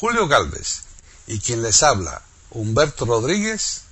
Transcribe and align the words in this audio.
Julio 0.00 0.28
Galvez 0.28 0.82
y 1.26 1.40
quien 1.40 1.60
les 1.60 1.82
habla, 1.82 2.22
Humberto 2.52 3.04
Rodríguez, 3.04 3.82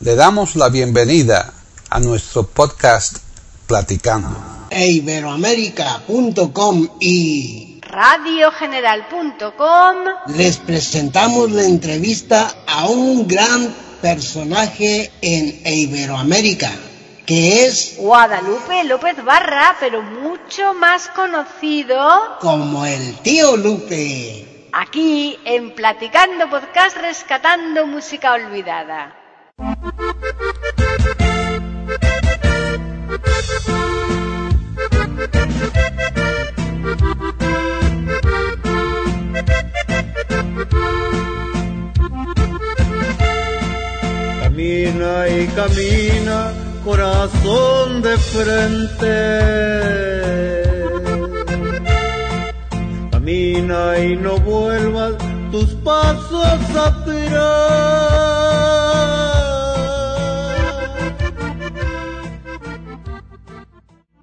le 0.00 0.14
damos 0.14 0.56
la 0.56 0.70
bienvenida 0.70 1.52
a 1.90 2.00
nuestro 2.00 2.46
podcast 2.46 3.18
Platicando. 3.66 4.34
Iberoamérica.com 4.70 6.88
y 7.00 7.82
radiogeneral.com 7.82 9.96
les 10.34 10.56
presentamos 10.56 11.50
la 11.50 11.64
entrevista 11.64 12.54
a 12.66 12.86
un 12.86 13.28
gran 13.28 13.74
personaje 14.00 15.12
en 15.20 15.60
Iberoamérica 15.66 16.72
que 17.26 17.66
es 17.66 17.96
Guadalupe 17.98 18.84
López 18.84 19.22
Barra, 19.22 19.76
pero 19.80 20.00
mucho 20.00 20.72
más 20.72 21.08
conocido 21.08 22.38
como 22.40 22.86
el 22.86 23.18
tío 23.18 23.54
Lupe. 23.58 24.55
Aquí 24.78 25.38
en 25.46 25.74
Platicando 25.74 26.50
Podcast 26.50 26.98
Rescatando 26.98 27.86
Música 27.86 28.34
Olvidada. 28.34 29.16
Camina 44.42 45.26
y 45.26 45.46
camina 45.56 46.52
corazón 46.84 48.02
de 48.02 48.18
frente. 48.18 49.06
Camina 53.26 53.98
y 53.98 54.14
no 54.14 54.38
vuelvas 54.38 55.14
tus 55.50 55.74
pasos 55.82 56.44
atrás. 56.76 57.02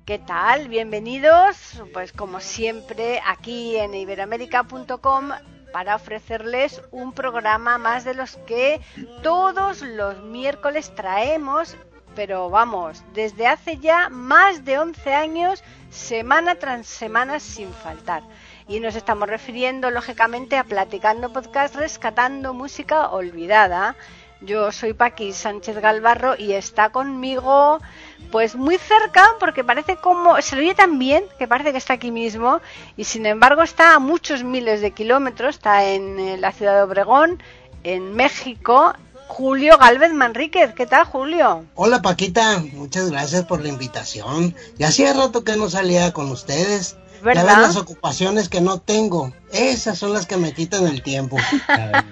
¿Qué 0.06 0.20
tal? 0.20 0.70
Bienvenidos, 0.70 1.84
pues 1.92 2.14
como 2.14 2.40
siempre, 2.40 3.20
aquí 3.28 3.76
en 3.76 3.94
iberamérica.com 3.94 5.31
para 5.74 5.98
ofrecerles 5.98 6.81
un 6.92 7.12
programa 7.12 7.78
más 7.78 8.06
de 8.06 8.14
los 8.14 8.38
que 8.48 8.80
todos 9.22 9.81
los 9.81 10.24
miércoles 10.24 10.96
traemos 10.96 11.76
pero 12.16 12.50
vamos, 12.50 13.04
desde 13.14 13.48
hace 13.48 13.78
ya 13.78 14.09
más 14.09 14.64
de 14.66 14.78
11 14.78 15.14
años, 15.14 15.64
semana 15.90 16.56
tras 16.56 16.86
semana 16.86 17.40
sin 17.40 17.72
faltar. 17.74 18.24
Y 18.67 18.80
nos 18.80 18.95
estamos 18.95 19.28
refiriendo, 19.28 19.92
lógicamente, 19.92 20.58
a 20.58 20.64
Platicando 20.64 21.33
Podcast 21.33 21.75
Rescatando 21.75 22.53
Música 22.53 23.09
Olvidada. 23.09 23.95
Yo 24.39 24.72
soy 24.72 24.94
Paqui 24.94 25.33
Sánchez 25.33 25.78
Galvarro 25.80 26.36
y 26.38 26.53
está 26.53 26.89
conmigo, 26.89 27.80
pues 28.31 28.56
muy 28.56 28.78
cerca, 28.78 29.36
porque 29.39 29.64
parece 29.64 29.97
como. 29.97 30.41
Se 30.41 30.56
lo 30.56 30.61
oye 30.61 30.75
tan 30.75 30.97
bien 30.97 31.25
que 31.38 31.47
parece 31.47 31.72
que 31.72 31.78
está 31.78 31.94
aquí 31.94 32.11
mismo, 32.11 32.61
y 32.95 33.03
sin 33.03 33.25
embargo 33.25 33.64
está 33.64 33.95
a 33.95 34.00
muchos 34.00 34.44
miles 34.44 34.81
de 34.81 34.91
kilómetros, 34.91 35.56
está 35.56 35.86
en 35.86 36.19
eh, 36.19 36.38
la 36.38 36.52
ciudad 36.52 36.75
de 36.75 36.81
Obregón, 36.84 37.44
en 37.84 38.14
México, 38.14 38.94
Julio 39.28 39.78
Galvez 39.78 40.14
Manríquez. 40.14 40.73
¿Qué 40.73 40.86
tal, 40.86 41.06
Julio? 41.06 41.66
Hola, 41.75 42.02
Paquita. 42.02 42.64
Muchas 42.73 43.09
gracias 43.09 43.45
por 43.45 43.61
la 43.61 43.69
invitación. 43.69 44.56
Ya 44.78 44.88
hacía 44.88 45.14
rato 45.14 45.44
que 45.44 45.58
no 45.58 45.69
salía 45.69 46.14
con 46.14 46.30
ustedes. 46.31 46.97
¿Verdad? 47.24 47.46
Ya 47.46 47.60
las 47.60 47.78
ocupaciones 47.78 48.50
que 48.50 48.60
no 48.60 48.80
tengo. 48.80 49.32
Esas 49.52 49.98
son 49.98 50.14
las 50.14 50.26
que 50.26 50.36
me 50.36 50.54
quitan 50.54 50.86
el 50.88 51.02
tiempo. 51.02 51.38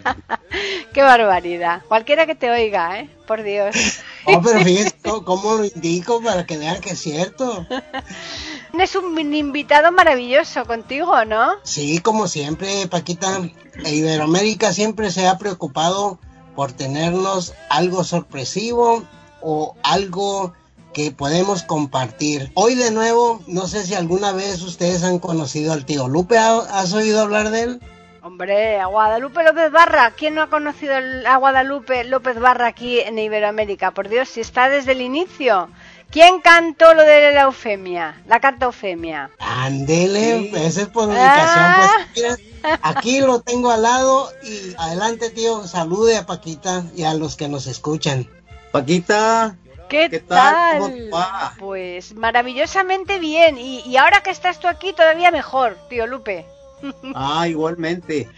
Qué 0.94 1.02
barbaridad. 1.02 1.82
Cualquiera 1.88 2.26
que 2.26 2.36
te 2.36 2.50
oiga, 2.50 3.00
¿eh? 3.00 3.10
Por 3.28 3.44
Dios. 3.44 3.76
Oh, 4.24 4.40
pero 4.40 4.64
fíjense 4.64 4.94
cómo 5.26 5.56
lo 5.56 5.66
indico 5.66 6.22
para 6.22 6.46
que 6.46 6.56
vean 6.56 6.80
que 6.80 6.92
es 6.92 7.00
cierto. 7.00 7.66
Es 8.80 8.96
un 8.96 9.34
invitado 9.34 9.92
maravilloso 9.92 10.64
contigo, 10.66 11.26
¿no? 11.26 11.54
Sí, 11.64 11.98
como 12.00 12.28
siempre, 12.28 12.88
Paquita. 12.88 13.42
Iberoamérica 13.84 14.74
siempre 14.74 15.10
se 15.10 15.28
ha 15.28 15.40
preocupado 15.40 16.20
por 16.56 16.72
tenernos 16.72 17.54
algo 17.70 18.04
sorpresivo 18.04 19.04
o 19.42 19.76
algo 19.84 20.54
que 20.94 21.12
podemos 21.12 21.64
compartir. 21.64 22.52
Hoy 22.54 22.76
de 22.76 22.92
nuevo, 22.92 23.42
no 23.48 23.68
sé 23.68 23.86
si 23.86 23.94
alguna 23.94 24.32
vez 24.32 24.62
ustedes 24.62 25.04
han 25.04 25.20
conocido 25.20 25.74
al 25.74 25.86
tío 25.86 26.08
Lupe, 26.08 26.38
¿has 26.38 26.94
oído 26.94 27.22
hablar 27.22 27.50
de 27.50 27.64
él? 27.64 27.82
Hombre, 28.24 28.80
a 28.80 28.86
Guadalupe 28.86 29.44
López 29.44 29.72
Barra, 29.72 30.12
¿quién 30.12 30.36
no 30.36 30.44
ha 30.44 30.50
conocido 30.50 30.94
a 31.26 31.38
Guadalupe 31.38 32.04
López 32.04 32.40
Barra 32.40 32.68
aquí 32.68 33.00
en 33.00 33.18
Iberoamérica? 33.18 33.92
Por 33.92 34.10
Dios, 34.10 34.30
si 34.30 34.42
está 34.42 34.70
desde 34.70 34.92
el 34.92 35.02
inicio. 35.02 35.70
¿Quién 36.12 36.42
cantó 36.42 36.94
lo 36.94 37.04
de 37.04 37.32
la 37.32 37.44
eufemia? 37.44 38.22
La 38.28 38.40
carta 38.40 38.66
eufemia. 38.66 39.32
Andele, 39.40 40.52
esa 40.68 40.82
es 40.82 40.88
por 40.90 41.08
ubicación. 41.08 42.06
Pues, 42.14 42.40
ah. 42.64 42.80
aquí 42.84 43.22
lo 43.22 43.40
tengo 43.40 43.72
al 43.72 43.84
lado 43.84 44.30
y 44.44 44.76
adelante, 44.78 45.30
tío. 45.30 45.66
Salude 45.66 46.18
a 46.18 46.26
Paquita 46.26 46.84
y 46.96 47.04
a 47.04 47.14
los 47.14 47.38
que 47.38 47.48
nos 47.48 47.66
escuchan. 47.66 48.30
Paquita. 48.74 49.58
¿Qué, 49.92 50.20
tal? 50.22 51.10
Pues 51.60 52.16
maravillosamente 52.16 53.20
bien. 53.20 53.58
Y, 53.58 53.82
y 53.82 53.98
ahora 53.98 54.24
que 54.24 54.30
estás 54.30 54.58
tú 54.58 54.70
aquí, 54.70 54.94
todavía 54.94 55.32
mejor, 55.32 55.78
tío 55.90 56.08
Lupe. 56.08 56.46
Ah, 57.14 57.48
igualmente. 57.48 58.30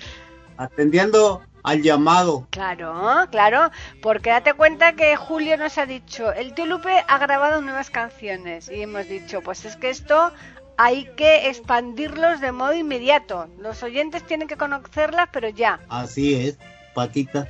Atendiendo 0.58 1.44
al 1.62 1.82
llamado. 1.84 2.48
Claro, 2.50 3.28
claro, 3.32 3.72
porque 4.02 4.32
date 4.32 4.54
cuenta 4.54 4.94
que 4.94 5.16
Julio 5.16 5.56
nos 5.58 5.78
ha 5.78 5.86
dicho, 5.86 6.34
el 6.34 6.54
tío 6.54 6.66
Lupe 6.66 7.06
ha 7.08 7.18
grabado 7.20 7.62
nuevas 7.62 7.90
canciones 7.90 8.70
y 8.70 8.82
hemos 8.82 9.08
dicho, 9.08 9.42
pues 9.42 9.64
es 9.64 9.78
que 9.78 9.90
esto 9.90 10.34
hay 10.78 11.06
que 11.16 11.50
expandirlos 11.50 12.42
de 12.42 12.52
modo 12.52 12.74
inmediato. 12.74 13.48
Los 13.60 13.84
oyentes 13.84 14.26
tienen 14.26 14.48
que 14.48 14.58
conocerlas, 14.58 15.30
pero 15.32 15.50
ya. 15.50 15.80
Así 15.88 16.36
es, 16.36 16.58
Paquita. 16.94 17.48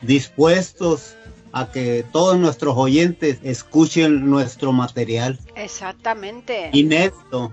Dispuestos 0.00 1.14
a 1.52 1.70
que 1.70 2.04
todos 2.12 2.38
nuestros 2.38 2.76
oyentes 2.76 3.38
escuchen 3.42 4.28
nuestro 4.28 4.72
material. 4.72 5.38
Exactamente. 5.54 6.70
Inédito. 6.72 7.52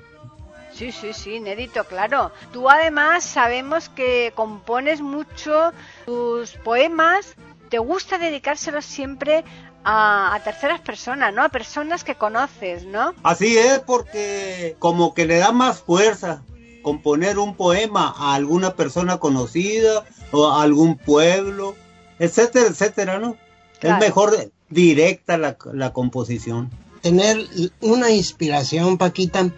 Sí, 0.73 0.91
sí, 0.91 1.13
sí, 1.13 1.35
inédito, 1.35 1.85
claro. 1.85 2.31
Tú 2.51 2.69
además 2.69 3.23
sabemos 3.23 3.87
que 3.87 4.33
compones 4.35 4.99
mucho 4.99 5.71
tus 6.05 6.51
poemas, 6.51 7.35
te 7.69 7.77
gusta 7.77 8.17
dedicárselos 8.17 8.83
siempre 8.83 9.45
a, 9.85 10.37
terceras 10.43 10.81
personas, 10.81 11.33
¿no? 11.33 11.43
A 11.43 11.49
personas 11.49 12.03
que 12.03 12.15
conoces, 12.15 12.85
¿no? 12.85 13.13
Así 13.23 13.57
es, 13.57 13.79
porque 13.79 14.75
como 14.79 15.13
que 15.13 15.25
le 15.25 15.37
da 15.37 15.51
más 15.51 15.81
fuerza 15.81 16.43
componer 16.81 17.39
un 17.39 17.55
poema 17.55 18.13
a 18.17 18.35
alguna 18.35 18.75
persona 18.75 19.17
conocida 19.17 20.03
o 20.31 20.47
a 20.47 20.61
algún 20.61 20.97
pueblo, 20.97 21.75
etcétera, 22.19 22.67
etcétera, 22.67 23.17
¿no? 23.17 23.37
Es 23.85 23.99
mejor 23.99 24.51
directa 24.69 25.37
la, 25.37 25.57
la 25.73 25.93
composición. 25.93 26.69
Tener 27.01 27.45
una 27.81 28.11
inspiración, 28.11 28.97
Paquita, 28.97 29.51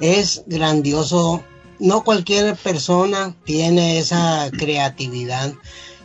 es 0.00 0.42
grandioso. 0.46 1.42
No 1.78 2.02
cualquier 2.02 2.56
persona 2.56 3.36
tiene 3.44 3.98
esa 3.98 4.50
creatividad. 4.50 5.52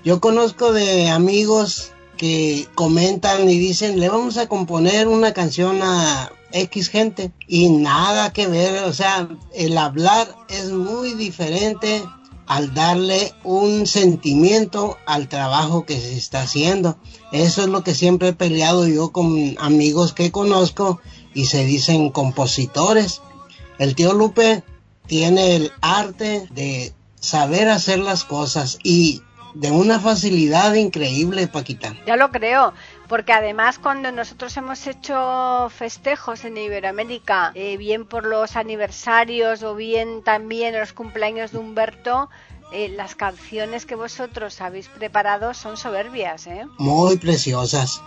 Yo 0.04 0.20
conozco 0.20 0.74
de 0.74 1.10
amigos 1.10 1.92
que 2.18 2.68
comentan 2.76 3.50
y 3.50 3.58
dicen, 3.58 4.00
le 4.00 4.10
vamos 4.10 4.38
a 4.38 4.48
componer 4.48 5.08
una 5.08 5.34
canción 5.34 5.80
a 5.82 6.32
X 6.52 6.90
gente 6.90 7.32
y 7.48 7.70
nada 7.70 8.32
que 8.32 8.48
ver, 8.48 8.84
o 8.84 8.94
sea, 8.94 9.28
el 9.54 9.78
hablar 9.78 10.28
es 10.50 10.70
muy 10.70 11.14
diferente 11.16 12.04
al 12.48 12.74
darle 12.74 13.34
un 13.44 13.88
sentimiento 13.88 14.98
al 15.06 15.28
trabajo 15.30 15.86
que 15.86 16.00
se 16.00 16.18
está 16.18 16.42
haciendo. 16.42 16.98
Eso 17.32 17.62
es 17.62 17.68
lo 17.68 17.84
que 17.84 17.96
siempre 17.96 18.30
he 18.30 18.34
peleado 18.34 18.88
yo 18.88 19.12
con 19.12 19.56
amigos 19.60 20.14
que 20.14 20.32
conozco 20.32 21.00
y 21.34 21.46
se 21.46 21.66
dicen 21.66 22.10
compositores. 22.10 23.22
El 23.80 23.96
tío 23.96 24.14
Lupe 24.14 24.64
tiene 25.08 25.56
el 25.56 25.72
arte 25.82 26.48
de 26.52 26.94
saber 27.20 27.70
hacer 27.70 28.00
las 28.00 28.24
cosas 28.24 28.78
y 28.84 29.22
de 29.54 29.72
una 29.72 30.00
facilidad 30.00 30.74
increíble, 30.74 31.48
Paquita. 31.48 31.96
Ya 32.06 32.16
lo 32.16 32.32
creo, 32.32 32.74
porque 33.14 33.32
además 33.32 33.78
cuando 33.78 34.12
nosotros 34.12 34.58
hemos 34.58 34.88
hecho 34.88 35.70
festejos 35.70 36.46
en 36.46 36.58
Iberoamérica, 36.58 37.52
eh, 37.54 37.78
bien 37.78 38.08
por 38.08 38.26
los 38.26 38.56
aniversarios 38.56 39.62
o 39.62 39.76
bien 39.76 40.24
también 40.24 40.74
los 40.80 40.94
cumpleaños 40.94 41.52
de 41.52 41.60
Humberto, 41.60 42.32
eh, 42.72 42.90
las 42.90 43.14
canciones 43.14 43.86
que 43.86 43.94
vosotros 43.94 44.60
habéis 44.62 44.88
preparado 44.88 45.54
son 45.54 45.78
soberbias, 45.78 46.48
¿eh? 46.48 46.66
Muy 46.80 47.18
preciosas. 47.18 48.02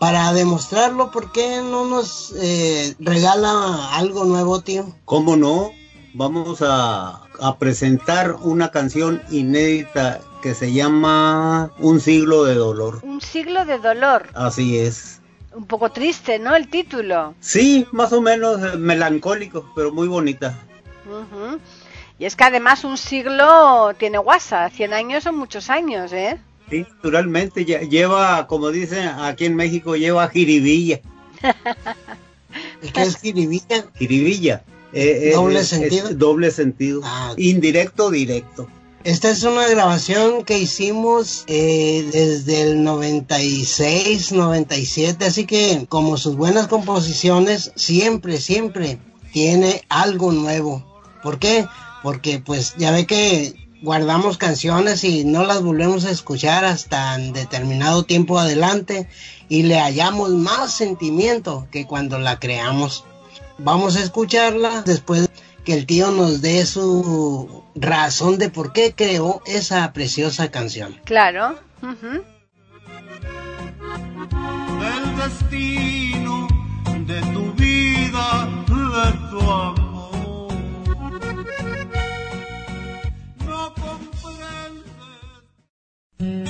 Para 0.00 0.32
demostrarlo, 0.32 1.12
¿por 1.12 1.30
qué 1.30 1.58
no 1.62 1.84
nos 1.84 2.34
eh, 2.40 2.96
regala 2.98 3.96
algo 3.96 4.24
nuevo, 4.24 4.60
tío? 4.60 4.92
¿Cómo 5.04 5.36
no? 5.36 5.70
Vamos 6.14 6.62
a, 6.62 7.22
a 7.40 7.58
presentar 7.58 8.34
una 8.40 8.72
canción 8.72 9.22
inédita 9.30 10.20
que 10.42 10.54
se 10.54 10.72
llama 10.72 11.70
Un 11.78 12.00
siglo 12.00 12.44
de 12.44 12.54
dolor. 12.54 13.00
Un 13.02 13.20
siglo 13.20 13.64
de 13.64 13.78
dolor. 13.78 14.28
Así 14.34 14.78
es. 14.78 15.20
Un 15.54 15.66
poco 15.66 15.90
triste, 15.90 16.38
¿no? 16.38 16.54
El 16.54 16.68
título. 16.68 17.34
Sí, 17.40 17.86
más 17.92 18.12
o 18.12 18.20
menos 18.20 18.62
eh, 18.62 18.76
melancólico, 18.76 19.70
pero 19.74 19.92
muy 19.92 20.06
bonita. 20.08 20.58
Y 22.18 22.24
es 22.26 22.36
que 22.36 22.44
además 22.44 22.84
un 22.84 22.98
siglo 22.98 23.94
tiene 23.98 24.18
guasa, 24.18 24.68
100 24.70 24.92
años 24.92 25.24
son 25.24 25.36
muchos 25.36 25.70
años, 25.70 26.12
¿eh? 26.12 26.38
Sí, 26.68 26.80
naturalmente 26.96 27.64
lleva, 27.64 28.46
como 28.46 28.70
dicen 28.70 29.08
aquí 29.08 29.46
en 29.46 29.56
México, 29.56 29.96
lleva 29.96 30.28
jiribilla. 30.28 31.00
¿Qué 32.92 33.02
es 33.02 33.16
jiribilla? 33.16 33.86
Jiribilla. 33.94 34.62
Eh, 34.92 35.30
eh, 35.30 35.32
¿Doble 35.34 35.64
sentido? 35.64 36.10
doble 36.14 36.50
sentido. 36.50 37.00
Ah, 37.04 37.32
Indirecto, 37.36 38.10
directo. 38.10 38.68
Esta 39.08 39.30
es 39.30 39.42
una 39.42 39.66
grabación 39.66 40.44
que 40.44 40.58
hicimos 40.58 41.44
eh, 41.46 42.06
desde 42.12 42.60
el 42.60 42.84
96, 42.84 44.32
97, 44.32 45.24
así 45.24 45.46
que 45.46 45.86
como 45.88 46.18
sus 46.18 46.36
buenas 46.36 46.66
composiciones, 46.66 47.72
siempre, 47.74 48.38
siempre 48.38 48.98
tiene 49.32 49.80
algo 49.88 50.30
nuevo. 50.32 50.84
¿Por 51.22 51.38
qué? 51.38 51.66
Porque 52.02 52.38
pues 52.38 52.74
ya 52.76 52.90
ve 52.90 53.06
que 53.06 53.54
guardamos 53.80 54.36
canciones 54.36 55.02
y 55.04 55.24
no 55.24 55.42
las 55.42 55.62
volvemos 55.62 56.04
a 56.04 56.10
escuchar 56.10 56.66
hasta 56.66 57.14
en 57.14 57.32
determinado 57.32 58.02
tiempo 58.02 58.38
adelante 58.38 59.08
y 59.48 59.62
le 59.62 59.80
hallamos 59.80 60.32
más 60.32 60.74
sentimiento 60.74 61.66
que 61.70 61.86
cuando 61.86 62.18
la 62.18 62.38
creamos. 62.38 63.06
Vamos 63.56 63.96
a 63.96 64.02
escucharla 64.02 64.82
después 64.82 65.30
que 65.64 65.72
el 65.72 65.86
tío 65.86 66.10
nos 66.10 66.42
dé 66.42 66.66
su 66.66 67.62
razón 67.80 68.38
de 68.38 68.50
por 68.50 68.72
qué 68.72 68.94
creó 68.94 69.42
esa 69.46 69.92
preciosa 69.92 70.50
canción. 70.50 71.00
Claro. 71.04 71.58
El 74.92 75.16
destino 75.16 76.48
de 77.06 77.20
tu 77.32 77.52
vida, 77.54 78.48
de 78.66 79.12
tu 79.30 79.40
amor. 79.50 80.52
No 83.46 83.74
comprendes. 86.18 86.47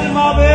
Hasta 0.00 0.40
mi 0.40 0.49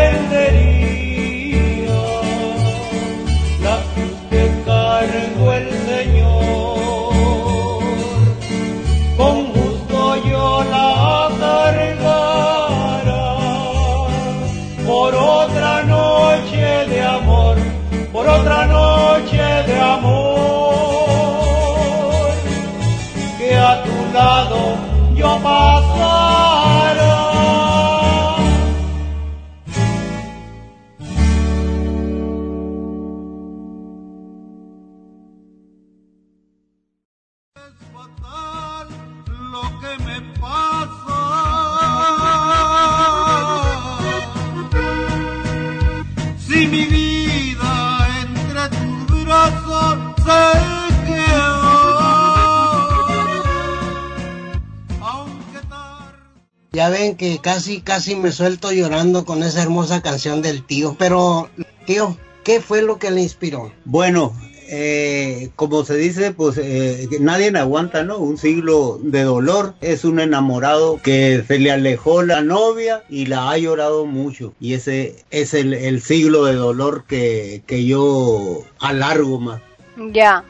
Ya 56.85 56.91
ven 56.91 57.15
que 57.15 57.39
casi, 57.39 57.81
casi 57.81 58.15
me 58.15 58.31
suelto 58.31 58.71
llorando 58.71 59.25
con 59.25 59.41
esa 59.41 59.61
hermosa 59.63 60.03
canción 60.03 60.43
del 60.43 60.63
tío. 60.63 60.95
Pero, 60.99 61.49
tío, 61.87 62.15
¿Qué 62.45 62.61
fue 62.61 62.83
lo 62.83 62.99
que 62.99 63.09
le 63.09 63.23
inspiró? 63.23 63.71
Bueno, 63.85 64.31
eh, 64.69 65.49
como 65.55 65.83
se 65.83 65.97
dice, 65.97 66.31
pues 66.31 66.59
eh, 66.59 67.07
nadie 67.19 67.47
aguanta, 67.57 68.03
¿no? 68.03 68.19
Un 68.19 68.37
siglo 68.37 68.99
de 69.01 69.23
dolor. 69.23 69.73
Es 69.81 70.05
un 70.05 70.19
enamorado 70.19 71.01
que 71.01 71.43
se 71.47 71.57
le 71.57 71.71
alejó 71.71 72.21
la 72.21 72.43
novia 72.43 73.01
y 73.09 73.25
la 73.25 73.49
ha 73.49 73.57
llorado 73.57 74.05
mucho. 74.05 74.53
Y 74.59 74.75
ese 74.75 75.15
es 75.31 75.55
el, 75.55 76.01
siglo 76.01 76.45
de 76.45 76.53
dolor 76.53 77.05
que, 77.07 77.63
que 77.65 77.83
yo 77.83 78.63
alargo 78.79 79.39
más. 79.39 79.59
Ya. 80.11 80.43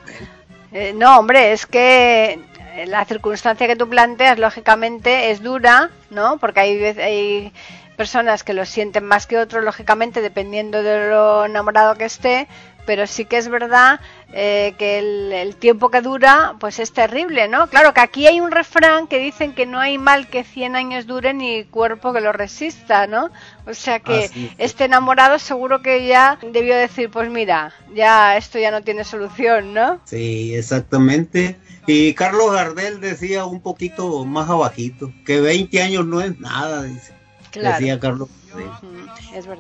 Eh, 0.74 0.92
no, 0.94 1.18
hombre, 1.18 1.54
es 1.54 1.66
que 1.66 2.40
la 2.88 3.06
circunstancia 3.06 3.68
que 3.68 3.76
tú 3.76 3.88
planteas, 3.88 4.38
lógicamente, 4.40 5.32
es 5.32 5.42
dura, 5.42 5.90
¿no? 6.10 6.38
Porque 6.38 6.60
hay, 6.60 6.84
hay 6.84 7.54
personas 7.96 8.44
que 8.44 8.54
lo 8.54 8.66
sienten 8.66 9.06
más 9.06 9.28
que 9.28 9.38
otros, 9.38 9.64
lógicamente, 9.64 10.22
dependiendo 10.22 10.84
de 10.84 11.10
lo 11.10 11.46
enamorado 11.46 11.96
que 11.96 12.06
esté, 12.06 12.48
pero 12.86 13.08
sí 13.08 13.26
que 13.26 13.38
es 13.38 13.50
verdad 13.50 14.00
eh, 14.34 14.76
que 14.78 15.00
el, 15.42 15.56
tiempo 15.56 15.90
que 15.90 16.02
dura 16.02 16.56
pues 16.60 16.80
es 16.80 16.92
terrible, 16.94 17.48
¿no? 17.48 17.68
Claro 17.68 17.94
que 17.94 18.02
aquí 18.02 18.28
hay 18.28 18.40
un 18.40 18.52
refrán 18.52 19.08
que 19.08 19.20
dicen 19.20 19.54
que 19.54 19.66
no 19.66 19.80
hay 19.80 19.98
mal 19.98 20.28
que 20.28 20.44
100 20.44 20.76
años 20.76 21.08
dure 21.08 21.34
ni 21.34 21.64
cuerpo 21.66 22.14
que 22.14 22.22
lo 22.22 22.32
resista, 22.32 23.08
¿no? 23.08 23.32
O 23.68 23.74
sea 23.74 24.00
que 24.00 24.30
este 24.58 24.86
enamorado 24.86 25.40
seguro 25.40 25.82
que 25.82 26.08
ya 26.08 26.38
debió 26.42 26.76
decir, 26.76 27.10
pues 27.10 27.30
mira, 27.30 27.74
ya 27.94 28.38
esto 28.38 28.60
ya 28.60 28.72
no 28.72 28.82
tiene 28.82 29.04
solución, 29.04 29.74
¿no? 29.74 30.00
Sí, 30.06 30.54
exactamente. 30.56 31.58
Y 31.88 32.14
Carlos 32.14 32.52
Gardel 32.52 33.00
decía 33.00 33.46
un 33.46 33.62
poquito 33.62 34.24
más 34.26 34.50
abajito, 34.50 35.12
que 35.26 35.42
20 35.42 35.82
años 35.82 36.06
no 36.06 36.22
es 36.22 36.40
nada, 36.40 36.84
dice. 36.84 37.14
Decía 37.54 38.00
Carlos 38.00 38.30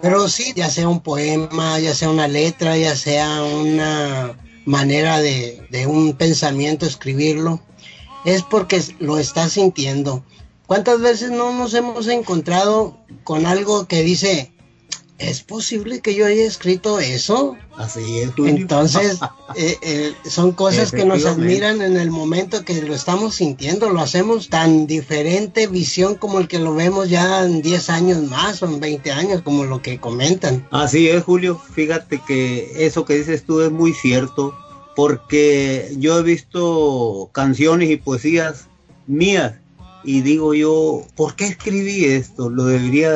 pero 0.01 0.27
sí, 0.27 0.53
ya 0.55 0.69
sea 0.69 0.87
un 0.87 1.01
poema, 1.01 1.79
ya 1.79 1.93
sea 1.93 2.09
una 2.09 2.27
letra, 2.27 2.77
ya 2.77 2.95
sea 2.95 3.43
una 3.43 4.37
manera 4.65 5.19
de, 5.19 5.67
de 5.69 5.85
un 5.85 6.13
pensamiento 6.13 6.85
escribirlo, 6.85 7.59
es 8.25 8.43
porque 8.43 8.81
lo 8.99 9.17
estás 9.17 9.53
sintiendo. 9.53 10.23
¿Cuántas 10.67 10.99
veces 11.01 11.31
no 11.31 11.53
nos 11.53 11.73
hemos 11.73 12.07
encontrado 12.07 12.97
con 13.23 13.45
algo 13.45 13.85
que 13.85 14.01
dice, 14.01 14.51
¿es 15.19 15.43
posible 15.43 16.01
que 16.01 16.15
yo 16.15 16.25
haya 16.25 16.43
escrito 16.43 16.99
eso? 16.99 17.55
Así 17.77 18.19
es. 18.19 18.31
Entonces, 18.37 19.19
eh, 19.55 19.77
eh, 19.83 20.13
son 20.27 20.53
cosas 20.53 20.91
que 20.91 21.05
nos 21.05 21.25
admiran 21.25 21.83
en 21.83 21.97
el 21.97 22.09
momento 22.09 22.65
que 22.65 22.81
lo 22.81 22.95
estamos 22.95 23.35
sintiendo, 23.35 23.89
lo 23.89 23.99
hacemos 23.99 24.49
tan 24.49 24.87
diferente 24.87 25.67
visión 25.67 26.15
como 26.15 26.39
el 26.39 26.47
que 26.47 26.57
lo 26.57 26.73
vemos 26.73 27.09
ya 27.09 27.45
en 27.45 27.61
10 27.61 27.89
años 27.91 28.23
más 28.23 28.63
o 28.63 28.65
en 28.65 28.79
20 28.79 29.11
años, 29.11 29.41
como 29.43 29.65
lo 29.65 29.83
que 29.83 29.99
comentan. 29.99 30.67
Así 30.71 31.09
es, 31.09 31.23
Julio. 31.23 31.61
Fíjate 31.73 32.21
que 32.25 32.85
eso 32.85 33.05
que 33.05 33.15
dices 33.15 33.43
tú 33.45 33.61
es 33.61 33.71
muy 33.71 33.93
cierto, 33.93 34.55
porque 34.95 35.93
yo 35.97 36.17
he 36.17 36.23
visto 36.23 37.29
canciones 37.33 37.91
y 37.91 37.97
poesías 37.97 38.67
mías 39.05 39.53
y 40.05 40.21
digo 40.21 40.53
yo, 40.53 41.05
¿por 41.15 41.35
qué 41.35 41.47
escribí 41.47 42.05
esto? 42.05 42.49
Lo 42.49 42.65
debería 42.65 43.11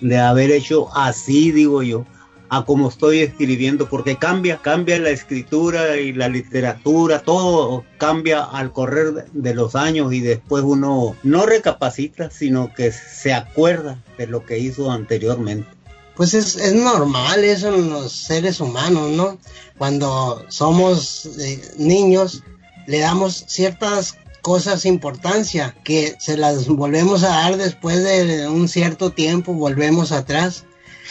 de 0.00 0.18
haber 0.18 0.50
hecho 0.50 0.88
así, 0.96 1.52
digo 1.52 1.82
yo, 1.82 2.06
a 2.48 2.64
como 2.64 2.88
estoy 2.88 3.20
escribiendo, 3.20 3.88
porque 3.88 4.16
cambia, 4.16 4.58
cambia 4.58 4.98
la 4.98 5.10
escritura 5.10 5.96
y 5.96 6.12
la 6.12 6.28
literatura, 6.28 7.20
todo 7.20 7.84
cambia 7.98 8.44
al 8.44 8.72
correr 8.72 9.26
de 9.32 9.54
los 9.54 9.74
años 9.74 10.12
y 10.12 10.20
después 10.20 10.62
uno 10.62 11.16
no 11.22 11.46
recapacita, 11.46 12.30
sino 12.30 12.72
que 12.74 12.92
se 12.92 13.32
acuerda 13.32 14.02
de 14.18 14.26
lo 14.26 14.44
que 14.44 14.58
hizo 14.58 14.90
anteriormente. 14.90 15.68
Pues 16.14 16.34
es, 16.34 16.56
es 16.56 16.74
normal 16.74 17.42
eso 17.44 17.74
en 17.74 17.88
los 17.88 18.12
seres 18.12 18.60
humanos, 18.60 19.10
¿no? 19.12 19.38
Cuando 19.78 20.44
somos 20.48 21.24
eh, 21.38 21.58
niños, 21.78 22.42
le 22.86 22.98
damos 22.98 23.44
ciertas 23.48 24.18
cosas 24.42 24.84
importancia 24.84 25.74
que 25.84 26.16
se 26.18 26.36
las 26.36 26.68
volvemos 26.68 27.22
a 27.22 27.28
dar 27.28 27.56
después 27.56 28.02
de 28.02 28.48
un 28.48 28.68
cierto 28.68 29.10
tiempo, 29.10 29.54
volvemos 29.54 30.12
atrás. 30.12 30.64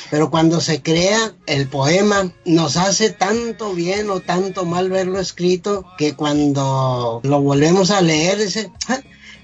Pero 0.09 0.29
cuando 0.29 0.59
se 0.59 0.81
crea 0.81 1.33
el 1.45 1.67
poema, 1.67 2.33
nos 2.43 2.75
hace 2.75 3.11
tanto 3.11 3.73
bien 3.73 4.09
o 4.09 4.19
tanto 4.19 4.65
mal 4.65 4.89
verlo 4.89 5.19
escrito 5.19 5.85
que 5.97 6.15
cuando 6.15 7.21
lo 7.23 7.41
volvemos 7.41 7.91
a 7.91 8.01
leer, 8.01 8.39
ah, 8.89 8.99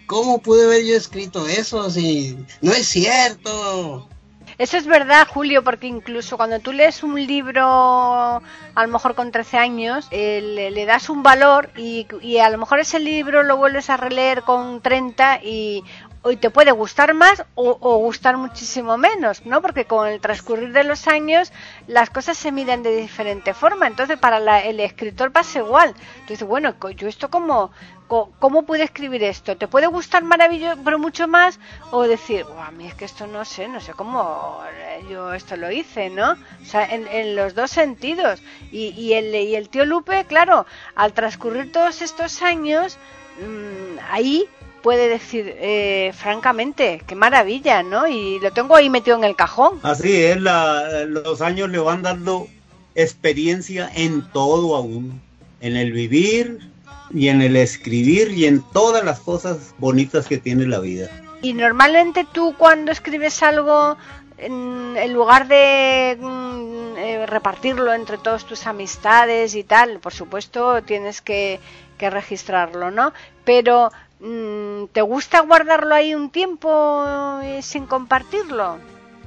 ¿cómo 0.07 0.39
pude 0.39 0.65
haber 0.65 0.85
yo 0.85 0.95
escrito 0.97 1.47
eso? 1.47 1.89
Si 1.89 2.37
no 2.61 2.73
es 2.73 2.87
cierto. 2.87 4.09
Eso 4.57 4.75
es 4.77 4.87
verdad, 4.87 5.27
Julio, 5.27 5.63
porque 5.63 5.85
incluso 5.85 6.35
cuando 6.35 6.59
tú 6.59 6.73
lees 6.73 7.03
un 7.03 7.15
libro, 7.27 7.63
a 7.63 8.41
lo 8.75 8.87
mejor 8.87 9.13
con 9.13 9.31
13 9.31 9.57
años, 9.59 10.07
eh, 10.09 10.71
le, 10.73 10.85
das 10.87 11.11
un 11.11 11.21
valor 11.21 11.69
y, 11.77 12.07
y, 12.21 12.39
a 12.39 12.49
lo 12.49 12.57
mejor 12.57 12.79
ese 12.79 12.99
libro 12.99 13.43
lo 13.43 13.57
vuelves 13.57 13.91
a 13.91 13.97
releer 13.97 14.41
con 14.41 14.81
30 14.81 15.43
y 15.43 15.83
hoy 16.21 16.37
te 16.37 16.49
puede 16.49 16.71
gustar 16.71 17.13
más 17.13 17.43
o, 17.55 17.97
gustar 17.97 18.37
muchísimo 18.37 18.97
menos, 18.97 19.45
¿no? 19.45 19.61
Porque 19.61 19.85
con 19.85 20.07
el 20.07 20.19
transcurrir 20.19 20.71
de 20.73 20.83
los 20.83 21.07
años 21.07 21.51
las 21.87 22.09
cosas 22.09 22.37
se 22.37 22.51
miden 22.51 22.83
de 22.83 22.95
diferente 22.95 23.53
forma. 23.53 23.87
Entonces, 23.87 24.17
para 24.17 24.61
el 24.61 24.79
escritor 24.79 25.31
pasa 25.31 25.59
igual. 25.59 25.93
Entonces, 26.19 26.47
bueno, 26.47 26.75
yo 26.95 27.07
esto 27.07 27.29
como, 27.29 27.71
¿cómo 28.07 28.63
puedo 28.63 28.83
escribir 28.83 29.23
esto? 29.23 29.57
¿Te 29.57 29.67
puede 29.67 29.87
gustar 29.87 30.23
maravilloso, 30.23 30.81
pero 30.83 30.99
mucho 30.99 31.27
más? 31.27 31.59
O 31.91 32.03
decir, 32.03 32.45
a 32.59 32.71
mí 32.71 32.87
es 32.87 32.95
que 32.95 33.05
esto 33.05 33.27
no 33.27 33.45
sé, 33.45 33.67
no 33.67 33.79
sé 33.79 33.93
cómo 33.93 34.61
yo 35.09 35.33
esto 35.33 35.55
lo 35.55 35.71
hice, 35.71 36.09
¿no? 36.09 36.31
O 36.61 36.65
sea, 36.65 36.85
en, 36.85 37.35
los 37.35 37.55
dos 37.55 37.71
sentidos. 37.71 38.41
Y, 38.71 39.13
el, 39.13 39.69
tío 39.69 39.85
Lupe, 39.85 40.25
claro, 40.25 40.65
al 40.95 41.13
transcurrir 41.13 41.71
todos 41.71 42.01
estos 42.01 42.41
años, 42.41 42.97
mmm, 43.39 43.97
ahí 44.09 44.49
puede 44.87 45.09
decir, 45.09 45.53
eh, 45.59 46.13
francamente, 46.15 47.01
qué 47.05 47.13
maravilla, 47.13 47.83
¿no? 47.83 48.07
Y 48.07 48.39
lo 48.39 48.51
tengo 48.51 48.73
ahí 48.73 48.89
metido 48.89 49.17
en 49.17 49.25
el 49.25 49.35
cajón. 49.35 49.81
Así 49.83 50.15
es, 50.15 50.37
los 50.37 51.41
años 51.41 51.69
le 51.69 51.77
van 51.79 52.03
dando 52.03 52.47
experiencia 52.95 53.91
en 53.93 54.21
todo 54.31 54.77
aún, 54.77 55.21
en 55.59 55.75
el 55.75 55.91
vivir 55.91 56.69
y 57.13 57.27
en 57.27 57.41
el 57.41 57.57
escribir 57.57 58.31
y 58.31 58.45
en 58.45 58.63
todas 58.71 59.03
las 59.03 59.19
cosas 59.19 59.73
bonitas 59.77 60.25
que 60.25 60.37
tiene 60.37 60.65
la 60.65 60.79
vida. 60.79 61.09
Y 61.41 61.51
normalmente 61.51 62.25
tú 62.31 62.55
cuando 62.57 62.93
escribes 62.93 63.43
algo, 63.43 63.97
en, 64.37 65.13
lugar 65.13 65.47
de 65.47 66.17
mm, 66.19 66.97
eh, 66.97 67.25
repartirlo 67.25 67.93
entre 67.93 68.17
todas 68.17 68.45
tus 68.45 68.67
amistades 68.67 69.55
y 69.55 69.63
tal, 69.63 69.99
por 69.99 70.13
supuesto 70.13 70.81
tienes 70.83 71.21
que, 71.21 71.59
registrarlo, 71.99 72.91
¿no? 72.91 73.11
Pero 73.43 73.89
Mm, 74.19 74.85
¿Te 74.93 75.01
gusta 75.01 75.41
guardarlo 75.41 75.93
ahí 75.93 76.15
un 76.15 76.31
tiempo 76.31 77.05
eh, 77.43 77.61
sin 77.61 77.85
compartirlo? 77.85 78.77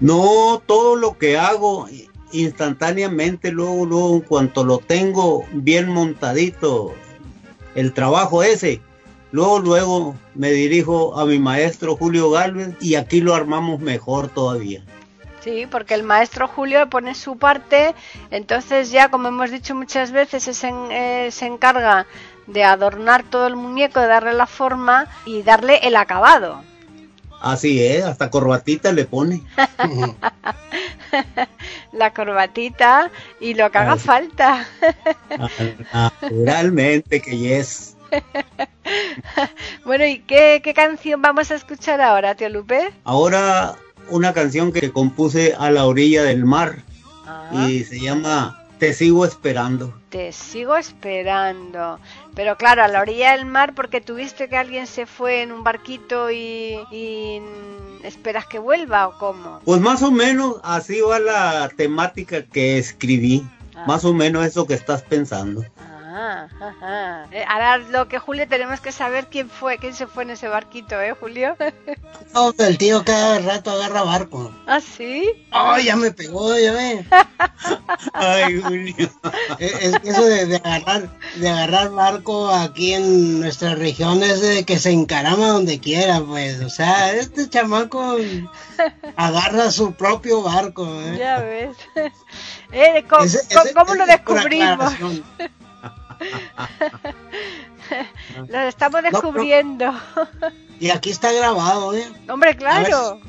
No, 0.01 0.63
todo 0.67 0.97
lo 0.97 1.17
que 1.17 1.39
hago 1.39 1.87
instantáneamente, 2.33 3.53
luego, 3.53 3.87
luego, 3.87 4.15
en 4.15 4.21
cuanto 4.23 4.65
lo 4.65 4.79
tengo 4.79 5.45
bien 5.53 5.89
montadito, 5.89 6.93
el 7.75 7.93
trabajo 7.93 8.43
ese, 8.43 8.81
luego, 9.31 9.61
luego 9.61 10.17
me 10.35 10.51
dirijo 10.51 11.19
a 11.19 11.25
mi 11.25 11.39
maestro 11.39 11.97
Julio 11.97 12.31
Galvez 12.31 12.75
y 12.81 12.95
aquí 12.97 13.21
lo 13.21 13.35
armamos 13.35 13.81
mejor 13.81 14.29
todavía. 14.29 14.83
Sí, 15.43 15.67
porque 15.71 15.95
el 15.95 16.03
maestro 16.03 16.49
Julio 16.49 16.91
pone 16.91 17.15
su 17.15 17.39
parte, 17.39 17.95
entonces 18.31 18.91
ya, 18.91 19.11
como 19.11 19.29
hemos 19.29 19.51
dicho 19.51 19.75
muchas 19.75 20.13
veces, 20.13 20.45
se, 20.45 20.71
eh, 20.91 21.31
se 21.31 21.47
encarga 21.47 22.07
de 22.47 22.65
adornar 22.65 23.23
todo 23.23 23.47
el 23.47 23.57
muñeco, 23.57 24.01
de 24.01 24.07
darle 24.07 24.35
la 24.35 24.47
forma 24.47 25.07
y 25.25 25.43
darle 25.43 25.79
el 25.83 25.97
acabado. 25.97 26.63
Así 27.41 27.83
es, 27.83 28.05
hasta 28.05 28.31
corbatita 28.31 28.93
le 28.93 29.07
pone. 29.07 29.43
la 31.93 32.13
corbatita 32.13 33.11
y 33.41 33.55
lo 33.55 33.71
que 33.71 33.79
haga 33.79 33.97
falta. 33.97 34.67
Naturalmente 35.93 37.23
que 37.23 37.59
es. 37.59 37.97
bueno, 39.87 40.05
¿y 40.05 40.19
qué, 40.19 40.61
qué, 40.63 40.75
canción 40.75 41.23
vamos 41.23 41.51
a 41.51 41.55
escuchar 41.55 42.03
ahora, 42.03 42.35
tío 42.35 42.51
Lupe? 42.51 42.93
Ahora 43.05 43.77
una 44.11 44.33
canción 44.33 44.73
que 44.73 44.93
compuse 44.93 45.55
a 45.59 45.71
la 45.71 45.87
orilla 45.87 46.23
del 46.25 46.45
mar 46.45 46.83
y 47.53 47.85
se 47.85 48.01
llama 48.01 48.61
te 48.81 48.95
sigo 48.95 49.27
esperando. 49.27 49.93
Te 50.09 50.33
sigo 50.33 50.75
esperando. 50.75 52.01
Pero 52.35 52.57
claro, 52.57 52.83
a 52.83 52.89
la 52.89 53.03
orilla 53.03 53.33
del 53.33 53.45
mar 53.45 53.75
porque 53.75 54.01
tuviste 54.01 54.49
que 54.49 54.57
alguien 54.57 54.87
se 54.87 55.05
fue 55.05 55.43
en 55.43 55.53
un 55.53 55.63
barquito 55.63 56.31
y, 56.31 57.43
esperas 58.03 58.47
que 58.47 58.59
vuelva 58.59 59.07
o 59.07 59.19
cómo. 59.19 59.61
Pues 59.67 59.81
más 59.83 60.03
o 60.03 60.11
menos 60.11 60.57
así 60.65 61.01
va 61.03 61.19
la 61.19 61.69
temática 61.77 62.43
que 62.43 62.79
escribí. 62.79 63.47
Ah. 63.77 63.85
Más 63.87 64.05
o 64.07 64.15
menos 64.15 64.47
eso 64.47 64.67
que 64.67 64.75
estás 64.75 65.03
pensando. 65.03 65.63
Ah, 65.79 65.90
Ah, 66.13 66.49
ajá. 66.61 67.27
Eh, 67.31 67.45
ahora 67.47 67.79
lo 67.79 68.09
que 68.09 68.19
Julio 68.19 68.49
tenemos 68.49 68.81
que 68.81 68.91
saber 68.91 69.29
quién 69.29 69.49
fue, 69.49 69.79
quién 69.79 69.95
se 69.95 70.09
fue 70.09 70.25
en 70.25 70.31
ese 70.31 70.49
barquito, 70.49 71.01
¿eh, 71.01 71.15
Julio? 71.19 71.57
No, 72.35 72.53
el 72.59 72.79
tío 72.79 73.05
cada 73.05 73.41
rato 73.41 73.71
agarra 73.73 74.03
barco. 74.05 74.53
¿Ah, 74.67 74.81
sí? 74.81 75.29
Ay, 75.51 75.85
ya 75.87 75.97
me 75.97 76.13
pegó, 76.13 76.57
ya 76.57 76.73
ve. 76.73 77.05
Ay, 78.15 78.61
Julio. 78.61 79.11
Es 79.59 79.73
es 79.83 79.99
que 79.99 80.11
eso 80.11 80.25
de, 80.25 80.47
de 80.47 80.57
agarrar 80.57 81.09
de 81.37 81.49
agarrar 81.49 81.91
barco 81.91 82.49
aquí 82.51 82.95
en 82.95 83.41
nuestra 83.41 83.75
región 83.75 84.23
es 84.23 84.41
de 84.41 84.65
que 84.65 84.79
se 84.79 84.91
encarama 84.93 85.49
donde 85.49 85.81
quiera, 85.81 86.21
pues. 86.21 86.61
O 86.61 86.71
sea, 86.71 87.13
este 87.15 87.49
chamaco 87.49 88.17
agarra 89.17 89.71
su 89.73 89.93
propio 89.95 90.43
barco. 90.43 90.87
¿eh? 91.03 91.17
Ya 91.19 91.39
ves. 91.41 91.77
Eh, 92.73 93.05
¿cómo, 93.11 93.23
cómo- 93.23 93.25
ese- 93.25 93.75
cómo 93.75 93.95
lo 93.97 94.03
es 94.05 94.09
descubrimos? 94.11 94.93
Lo 98.49 98.59
estamos 98.61 99.03
descubriendo. 99.03 99.93
Y 100.79 100.91
aquí 100.91 101.11
está 101.11 101.33
grabado, 101.33 101.95
¿eh? 101.95 102.07
Hombre, 102.29 102.57
claro. 102.57 103.21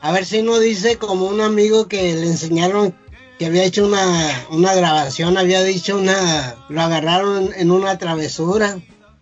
A 0.00 0.12
ver 0.12 0.24
si 0.26 0.42
no 0.42 0.58
dice 0.58 0.98
como 0.98 1.26
un 1.26 1.40
amigo 1.40 1.88
que 1.88 2.14
le 2.14 2.26
enseñaron 2.26 2.94
que 3.38 3.46
había 3.46 3.64
hecho 3.64 3.86
una, 3.86 4.04
una 4.50 4.74
grabación, 4.74 5.38
había 5.38 5.62
dicho 5.62 5.96
una, 5.96 6.56
lo 6.68 6.82
agarraron 6.82 7.50
en 7.56 7.70
una 7.70 7.96
travesura 7.96 8.78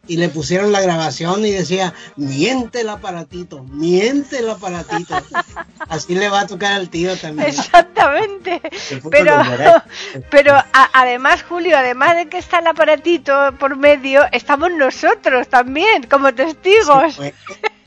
y 0.09 0.17
le 0.17 0.29
pusieron 0.31 0.73
la 0.73 0.81
grabación 0.81 1.45
y 1.47 1.51
decía, 1.53 1.95
miente 2.17 2.81
el 2.81 2.89
aparatito, 2.89 3.63
miente 3.65 4.39
el 4.39 4.51
aparatito. 4.51 5.15
Así 5.89 6.15
le 6.15 6.29
va 6.29 6.41
a 6.41 6.47
tocar 6.47 6.73
al 6.73 6.89
tío 6.89 7.17
también. 7.17 7.49
Exactamente. 7.49 8.61
Pero, 9.11 9.35
pero 10.31 10.55
a- 10.55 10.91
además, 10.93 11.43
Julio, 11.49 11.77
además 11.77 12.17
de 12.17 12.29
que 12.29 12.39
está 12.39 12.59
el 12.59 12.67
aparatito 12.67 13.53
por 13.59 13.77
medio, 13.77 14.23
estamos 14.33 14.71
nosotros 14.73 15.49
también, 15.49 16.05
como 16.05 16.35
testigos. 16.35 17.17
Pues, 17.17 17.35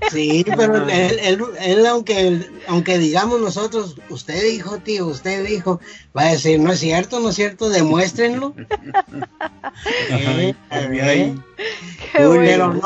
Sí, 0.09 0.43
pero 0.57 0.87
él, 0.89 1.19
él, 1.21 1.43
él, 1.59 1.85
aunque, 1.85 2.49
aunque 2.67 2.97
digamos 2.97 3.39
nosotros, 3.39 3.97
usted 4.09 4.43
dijo, 4.43 4.77
tío, 4.79 5.05
usted 5.07 5.45
dijo, 5.45 5.79
va 6.17 6.23
a 6.23 6.31
decir, 6.31 6.59
no 6.59 6.71
es 6.71 6.79
cierto, 6.79 7.19
no 7.19 7.29
es 7.29 7.35
cierto, 7.35 7.69
demuéstrenlo. 7.69 8.55
Ay, 10.11 10.55
ay, 10.69 10.99
ay. 10.99 11.41
Qué 12.13 12.25
Julio, 12.25 12.41
Pero 12.41 12.73
no, 12.73 12.81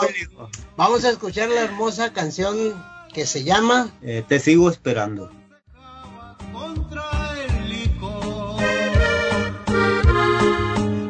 vamos 0.75 1.05
a 1.05 1.09
escuchar 1.11 1.49
la 1.49 1.61
hermosa 1.61 2.11
canción 2.11 2.55
que 3.13 3.25
se 3.25 3.43
llama 3.43 3.89
Eh, 4.01 4.23
te 4.27 4.39
sigo 4.39 4.69
esperando. 4.69 5.31
contra 6.51 7.33
el 7.47 7.69
licor. 7.69 8.61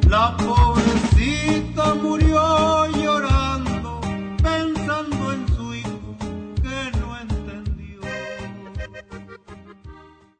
La 0.08 0.38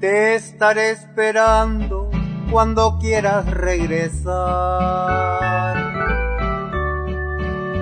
Te 0.00 0.36
estaré 0.36 0.90
esperando 0.90 2.08
cuando 2.52 2.98
quieras 3.00 3.46
regresar. 3.46 4.28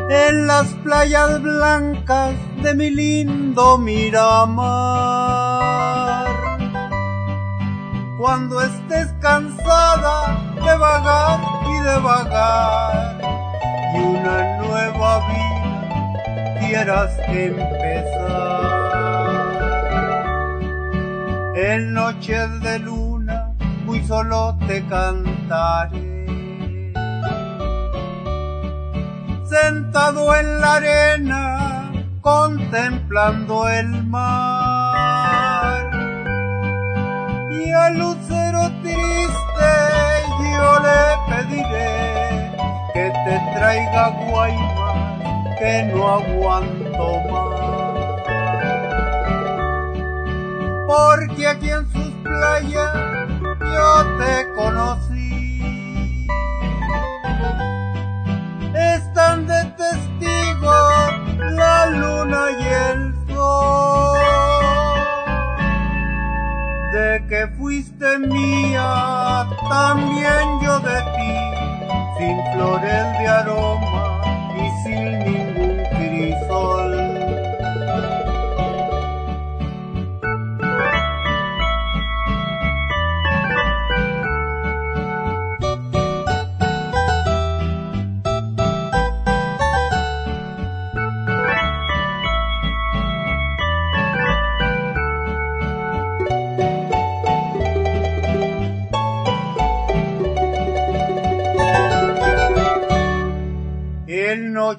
En 0.09 0.47
las 0.47 0.67
playas 0.83 1.43
blancas 1.43 2.33
de 2.63 2.75
mi 2.75 2.89
lindo 2.89 3.77
Miramar. 3.77 4.57
Cuando 8.19 8.63
estés 8.63 9.13
cansada 9.21 10.39
de 10.55 10.75
vagar 10.79 11.39
y 11.69 11.81
de 11.83 11.99
vagar 11.99 13.21
y 13.95 13.99
una 13.99 14.57
nueva 14.57 15.19
vida 15.29 15.47
quieras 16.61 17.11
empezar. 17.29 18.76
En 21.59 21.95
noches 21.95 22.61
de 22.61 22.79
luna 22.81 23.55
muy 23.87 24.07
solo 24.07 24.59
te 24.67 24.87
cantaré. 24.89 26.93
Sentado 29.49 30.37
en 30.37 30.61
la 30.61 30.75
arena 30.75 31.93
contemplando 32.21 33.67
el 33.71 34.05
mar. 34.05 35.91
Y 37.51 37.73
al 37.73 38.01
lucero 38.01 38.71
triste 38.83 39.73
yo 40.59 40.71
le 40.87 41.03
pediré 41.31 42.53
que 42.93 43.05
te 43.25 43.35
traiga 43.59 44.05
guaymas 44.09 44.97
que 45.59 45.73
no 45.91 46.01
aguanto 46.17 47.07
más 47.31 47.46
porque 50.87 51.47
aquí 51.49 51.71
en 51.71 51.91
sus 51.93 52.13
playas 52.23 52.93
yo 53.61 54.17
te 54.19 54.53
conocí. 54.55 56.27
Están 58.75 59.47
de 59.47 59.65
testigo 59.77 60.73
la 61.53 61.87
luna 61.87 62.51
y 62.59 62.67
el 62.67 63.15
sol 63.35 64.19
de 66.93 67.27
que 67.29 67.47
fuiste 67.59 68.19
mía, 68.19 69.47
también 69.69 70.61
yo 70.63 70.79
de 70.81 71.01
ti, 71.15 72.19
sin 72.19 72.53
flores 72.53 73.19
de 73.19 73.27
aroma 73.27 74.06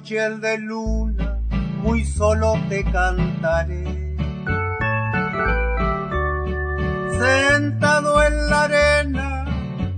de 0.07 0.57
luna 0.59 1.37
muy 1.83 2.05
solo 2.05 2.53
te 2.69 2.81
cantaré. 2.85 3.83
Sentado 7.19 8.23
en 8.23 8.49
la 8.49 8.61
arena 8.63 9.45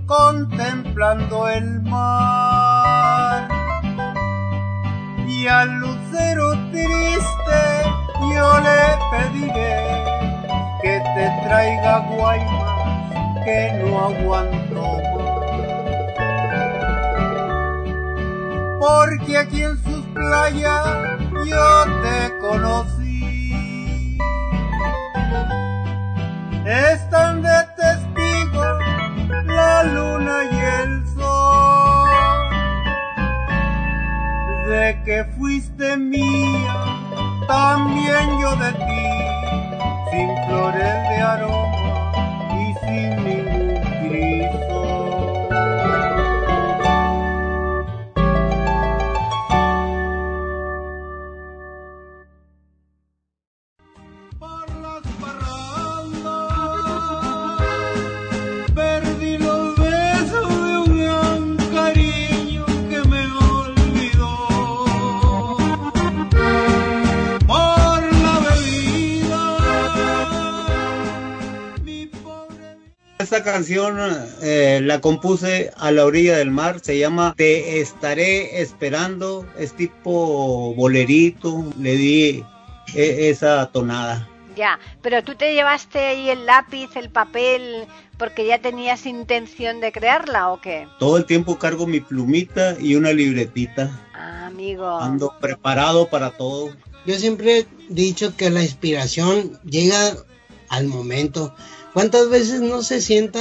contemplando 0.06 1.48
el 1.48 1.80
mar. 1.82 3.48
Y 5.28 5.46
al 5.46 5.78
lucero 5.78 6.54
triste 6.72 7.62
yo 8.34 8.60
le 8.60 8.82
pediré 9.12 10.02
que 10.82 11.00
te 11.14 11.46
traiga 11.46 11.98
guaymas 12.00 13.44
que 13.44 13.80
no 13.84 14.06
aguanto 14.06 15.00
porque 18.80 19.36
aquí 19.36 19.62
en 19.62 19.76
sus 19.84 19.89
playas 20.20 20.86
yo 21.46 21.68
te 22.02 22.18
conocí. 22.40 24.18
Están 26.66 27.42
de 27.42 27.58
testigo 27.80 28.64
la 29.46 29.82
luna 29.84 30.36
y 30.52 30.58
el 30.80 30.90
sol 31.14 32.10
de 34.68 35.02
que 35.04 35.24
fuiste 35.36 35.96
mía, 35.96 36.76
también 37.48 38.24
yo 38.40 38.50
de 38.56 38.72
ti, 38.72 39.08
sin 40.10 40.28
flores 40.46 40.94
de 41.08 41.16
aroma 41.32 41.59
canción 73.60 73.98
eh, 74.40 74.80
la 74.82 75.02
compuse 75.02 75.70
a 75.76 75.90
la 75.90 76.06
orilla 76.06 76.38
del 76.38 76.50
mar, 76.50 76.80
se 76.80 76.98
llama 76.98 77.34
Te 77.36 77.80
estaré 77.82 78.62
esperando, 78.62 79.46
es 79.58 79.74
tipo 79.74 80.74
bolerito, 80.74 81.66
le 81.78 81.94
di 81.94 82.44
e, 82.94 83.28
esa 83.28 83.70
tonada. 83.70 84.26
Ya, 84.56 84.78
pero 85.02 85.22
tú 85.22 85.34
te 85.34 85.52
llevaste 85.52 85.98
ahí 85.98 86.30
el 86.30 86.46
lápiz, 86.46 86.96
el 86.96 87.10
papel, 87.10 87.84
porque 88.16 88.46
ya 88.46 88.60
tenías 88.60 89.04
intención 89.04 89.80
de 89.80 89.92
crearla 89.92 90.48
o 90.48 90.60
qué? 90.62 90.88
Todo 90.98 91.18
el 91.18 91.26
tiempo 91.26 91.58
cargo 91.58 91.86
mi 91.86 92.00
plumita 92.00 92.76
y 92.80 92.94
una 92.94 93.12
libretita. 93.12 93.90
Ah, 94.14 94.46
amigo. 94.46 94.98
Ando 94.98 95.34
preparado 95.38 96.08
para 96.08 96.30
todo. 96.30 96.70
Yo 97.04 97.14
siempre 97.16 97.58
he 97.58 97.66
dicho 97.90 98.34
que 98.38 98.48
la 98.48 98.62
inspiración 98.62 99.60
llega 99.64 100.16
al 100.70 100.86
momento. 100.86 101.54
¿Cuántas 101.92 102.28
veces 102.28 102.60
no 102.60 102.82
se 102.82 103.00
sienta 103.00 103.40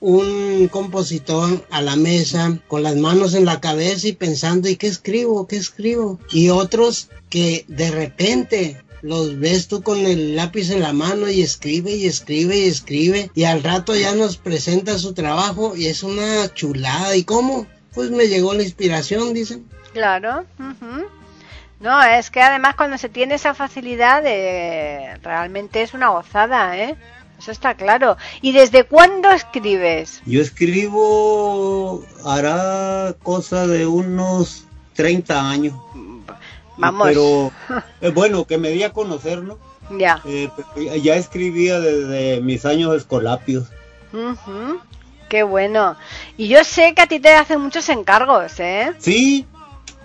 un 0.00 0.68
compositor 0.68 1.66
a 1.70 1.80
la 1.80 1.96
mesa 1.96 2.58
con 2.68 2.82
las 2.82 2.96
manos 2.96 3.34
en 3.34 3.46
la 3.46 3.60
cabeza 3.60 4.08
y 4.08 4.12
pensando, 4.12 4.68
¿y 4.68 4.76
qué 4.76 4.86
escribo? 4.86 5.46
¿Qué 5.46 5.56
escribo? 5.56 6.20
Y 6.30 6.50
otros 6.50 7.08
que 7.30 7.64
de 7.68 7.90
repente 7.90 8.82
los 9.02 9.38
ves 9.38 9.68
tú 9.68 9.82
con 9.82 9.98
el 9.98 10.36
lápiz 10.36 10.70
en 10.70 10.82
la 10.82 10.92
mano 10.92 11.28
y 11.28 11.42
escribe 11.42 11.92
y 11.92 12.06
escribe 12.06 12.56
y 12.56 12.68
escribe 12.68 13.30
y 13.34 13.44
al 13.44 13.62
rato 13.62 13.94
ya 13.94 14.14
nos 14.14 14.36
presenta 14.36 14.98
su 14.98 15.14
trabajo 15.14 15.74
y 15.76 15.86
es 15.86 16.02
una 16.02 16.52
chulada. 16.52 17.16
¿Y 17.16 17.24
cómo? 17.24 17.66
Pues 17.94 18.10
me 18.10 18.28
llegó 18.28 18.52
la 18.52 18.62
inspiración, 18.62 19.32
dicen. 19.32 19.66
Claro. 19.92 20.44
No, 21.80 22.02
es 22.02 22.30
que 22.30 22.42
además 22.42 22.74
cuando 22.74 22.98
se 22.98 23.08
tiene 23.08 23.34
esa 23.34 23.54
facilidad, 23.54 24.22
eh, 24.26 25.18
realmente 25.22 25.82
es 25.82 25.94
una 25.94 26.08
gozada, 26.08 26.76
¿eh? 26.76 26.96
Eso 27.38 27.50
está 27.50 27.74
claro. 27.74 28.16
¿Y 28.40 28.52
desde 28.52 28.84
cuándo 28.84 29.30
escribes? 29.30 30.22
Yo 30.26 30.40
escribo, 30.40 32.04
hará 32.24 33.14
cosa 33.22 33.66
de 33.66 33.86
unos 33.86 34.64
30 34.94 35.50
años. 35.50 35.74
Vamos. 36.78 37.08
Pero 37.08 37.52
eh, 38.00 38.10
bueno, 38.10 38.44
que 38.46 38.58
me 38.58 38.70
di 38.70 38.82
a 38.82 38.92
conocer, 38.92 39.42
¿no? 39.42 39.58
Ya. 39.90 40.20
Eh, 40.24 40.50
ya 41.02 41.16
escribía 41.16 41.80
desde 41.80 42.40
mis 42.40 42.64
años 42.64 42.96
escolapios. 42.96 43.68
Qué 45.28 45.42
bueno. 45.42 45.96
Y 46.36 46.48
yo 46.48 46.64
sé 46.64 46.94
que 46.94 47.02
a 47.02 47.06
ti 47.06 47.20
te 47.20 47.34
hacen 47.34 47.60
muchos 47.60 47.88
encargos, 47.88 48.58
¿eh? 48.60 48.92
Sí, 48.98 49.46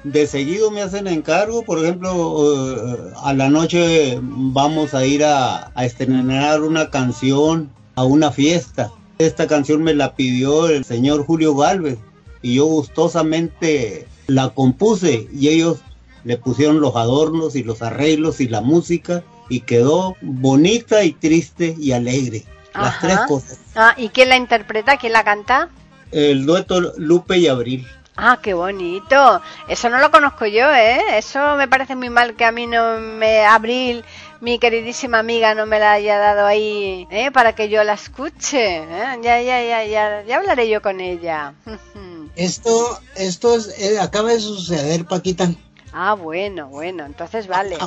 de 0.04 0.28
seguido 0.28 0.72
me 0.72 0.82
hacen 0.82 1.08
encargo, 1.08 1.64
por 1.64 1.80
ejemplo, 1.80 2.76
eh, 2.76 3.14
a 3.24 3.34
la 3.34 3.50
noche 3.50 4.18
vamos 4.22 4.94
a 4.94 5.06
ir 5.06 5.24
a, 5.24 5.72
a, 5.76 5.86
estrenar 5.86 6.62
una 6.62 6.90
canción 6.90 7.70
a 7.96 8.04
una 8.04 8.32
fiesta. 8.32 8.92
Esta 9.20 9.48
canción 9.48 9.84
me 9.84 9.94
la 9.94 10.16
pidió 10.16 10.68
el 10.68 10.84
señor 10.86 11.26
Julio 11.26 11.56
Galvez 11.56 12.00
y 12.42 12.56
yo 12.56 12.66
gustosamente 12.66 14.08
la 14.28 14.50
compuse 14.50 15.28
y 15.34 15.50
ellos 15.50 15.80
le 16.24 16.38
pusieron 16.38 16.80
los 16.80 16.96
adornos 16.96 17.56
y 17.56 17.64
los 17.64 17.82
arreglos 17.82 18.42
y 18.42 18.48
la 18.48 18.62
música 18.62 19.24
y 19.50 19.62
quedó 19.62 20.16
bonita 20.22 21.04
y 21.04 21.12
triste 21.12 21.76
y 21.78 21.92
alegre. 21.92 22.46
Las 22.74 23.02
tres 23.02 23.20
cosas. 23.28 23.60
Ah, 23.76 23.94
¿y 23.98 24.10
quién 24.10 24.30
la 24.30 24.38
interpreta? 24.38 24.98
¿Quién 24.98 25.14
la 25.14 25.26
canta? 25.26 25.70
El 26.12 26.46
dueto 26.46 26.80
Lupe 26.98 27.38
y 27.38 27.48
Abril. 27.48 27.86
Ah, 28.16 28.40
qué 28.42 28.54
bonito. 28.54 29.42
Eso 29.68 29.90
no 29.90 30.00
lo 30.00 30.12
conozco 30.12 30.46
yo, 30.46 30.70
¿eh? 30.74 31.18
Eso 31.18 31.56
me 31.56 31.68
parece 31.68 31.96
muy 31.96 32.10
mal 32.10 32.36
que 32.36 32.46
a 32.46 32.52
mí 32.52 32.68
no 32.68 33.00
me... 33.00 33.46
Abril, 33.46 34.04
mi 34.42 34.60
queridísima 34.60 35.20
amiga, 35.20 35.56
no 35.56 35.66
me 35.66 35.80
la 35.80 35.94
haya 35.94 36.18
dado 36.18 36.46
ahí, 36.46 37.08
¿eh? 37.10 37.32
Para 37.32 37.54
que 37.54 37.70
yo 37.70 37.84
la 37.84 37.94
escuche. 37.94 38.78
¿eh? 38.78 39.20
Ya, 39.22 39.42
ya, 39.42 39.64
ya, 39.64 39.86
ya, 39.86 40.24
ya 40.24 40.38
hablaré 40.38 40.70
yo 40.70 40.82
con 40.82 41.00
ella. 41.00 41.54
esto, 42.36 43.00
esto 43.16 43.56
es, 43.56 43.80
eh, 43.80 44.00
acaba 44.00 44.30
de 44.30 44.40
suceder, 44.40 45.06
Paquita. 45.06 45.50
Ah, 45.94 46.14
bueno, 46.14 46.68
bueno, 46.68 47.06
entonces 47.06 47.48
vale. 47.48 47.78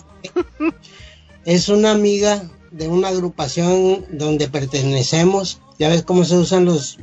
es 1.45 1.69
una 1.69 1.93
amiga 1.93 2.43
de 2.77 2.89
una 2.89 3.09
agrupación 3.09 4.05
donde 4.11 4.49
pertenecemos. 4.49 5.61
Ya 5.79 5.89
ves 5.89 6.03
cómo 6.03 6.25
se 6.25 6.37
usan 6.37 6.67
las 6.67 6.99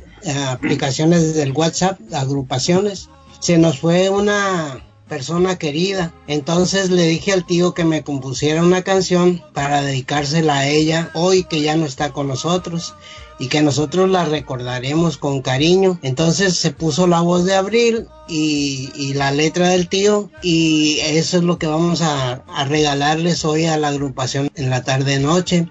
aplicaciones 0.50 1.34
del 1.34 1.52
WhatsApp, 1.52 1.98
agrupaciones. 2.12 3.08
Se 3.40 3.58
nos 3.58 3.80
fue 3.80 4.10
una 4.10 4.84
persona 5.08 5.58
querida. 5.58 6.12
Entonces 6.26 6.90
le 6.90 7.06
dije 7.06 7.32
al 7.32 7.44
tío 7.44 7.74
que 7.74 7.84
me 7.84 8.02
compusiera 8.02 8.62
una 8.62 8.82
canción 8.82 9.42
para 9.52 9.82
dedicársela 9.82 10.58
a 10.58 10.68
ella 10.68 11.10
hoy 11.14 11.44
que 11.44 11.60
ya 11.60 11.76
no 11.76 11.86
está 11.86 12.12
con 12.12 12.28
nosotros 12.28 12.94
y 13.38 13.48
que 13.48 13.62
nosotros 13.62 14.08
la 14.10 14.24
recordaremos 14.24 15.16
con 15.16 15.42
cariño. 15.42 15.98
Entonces 16.02 16.56
se 16.56 16.70
puso 16.70 17.06
la 17.06 17.20
voz 17.20 17.44
de 17.44 17.54
Abril 17.54 18.06
y, 18.28 19.14
la 19.14 19.30
letra 19.30 19.68
del 19.68 19.88
tío 19.88 20.30
y 20.42 20.98
eso 21.00 21.38
es 21.38 21.42
lo 21.42 21.58
que 21.58 21.66
vamos 21.66 22.00
a, 22.02 22.44
regalarles 22.66 23.44
hoy 23.44 23.66
a 23.66 23.76
la 23.76 23.88
agrupación 23.88 24.50
en 24.54 24.70
la 24.70 24.82
tarde 24.82 25.18
noche. 25.18 25.68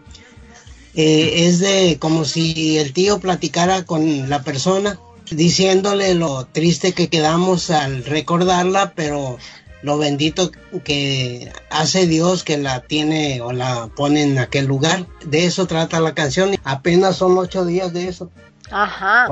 Eh, 0.94 1.48
es 1.48 1.60
de 1.60 1.98
como 2.00 2.26
si 2.26 2.78
el 2.78 2.92
tío 2.94 3.20
platicara 3.20 3.86
con 3.86 4.30
la 4.30 4.44
persona 4.44 5.00
diciéndole 5.32 6.14
lo 6.14 6.46
triste 6.46 6.92
que 6.92 7.08
quedamos 7.08 7.70
al 7.70 8.04
recordarla, 8.04 8.94
pero 8.96 9.38
lo 9.82 9.98
bendito 9.98 10.52
que 10.84 11.52
hace 11.70 12.08
Dios 12.08 12.44
que 12.44 12.58
la 12.58 12.82
tiene 12.82 13.42
o 13.42 13.52
la 13.52 13.88
pone 13.96 14.24
en 14.24 14.38
aquel 14.38 14.66
lugar. 14.66 15.06
De 15.26 15.46
eso 15.46 15.68
trata 15.68 16.00
la 16.00 16.14
canción. 16.14 16.56
Apenas 16.64 17.18
son 17.18 17.38
ocho 17.38 17.66
días 17.66 17.94
de 17.94 18.08
eso. 18.08 18.32
Ajá. 18.72 19.28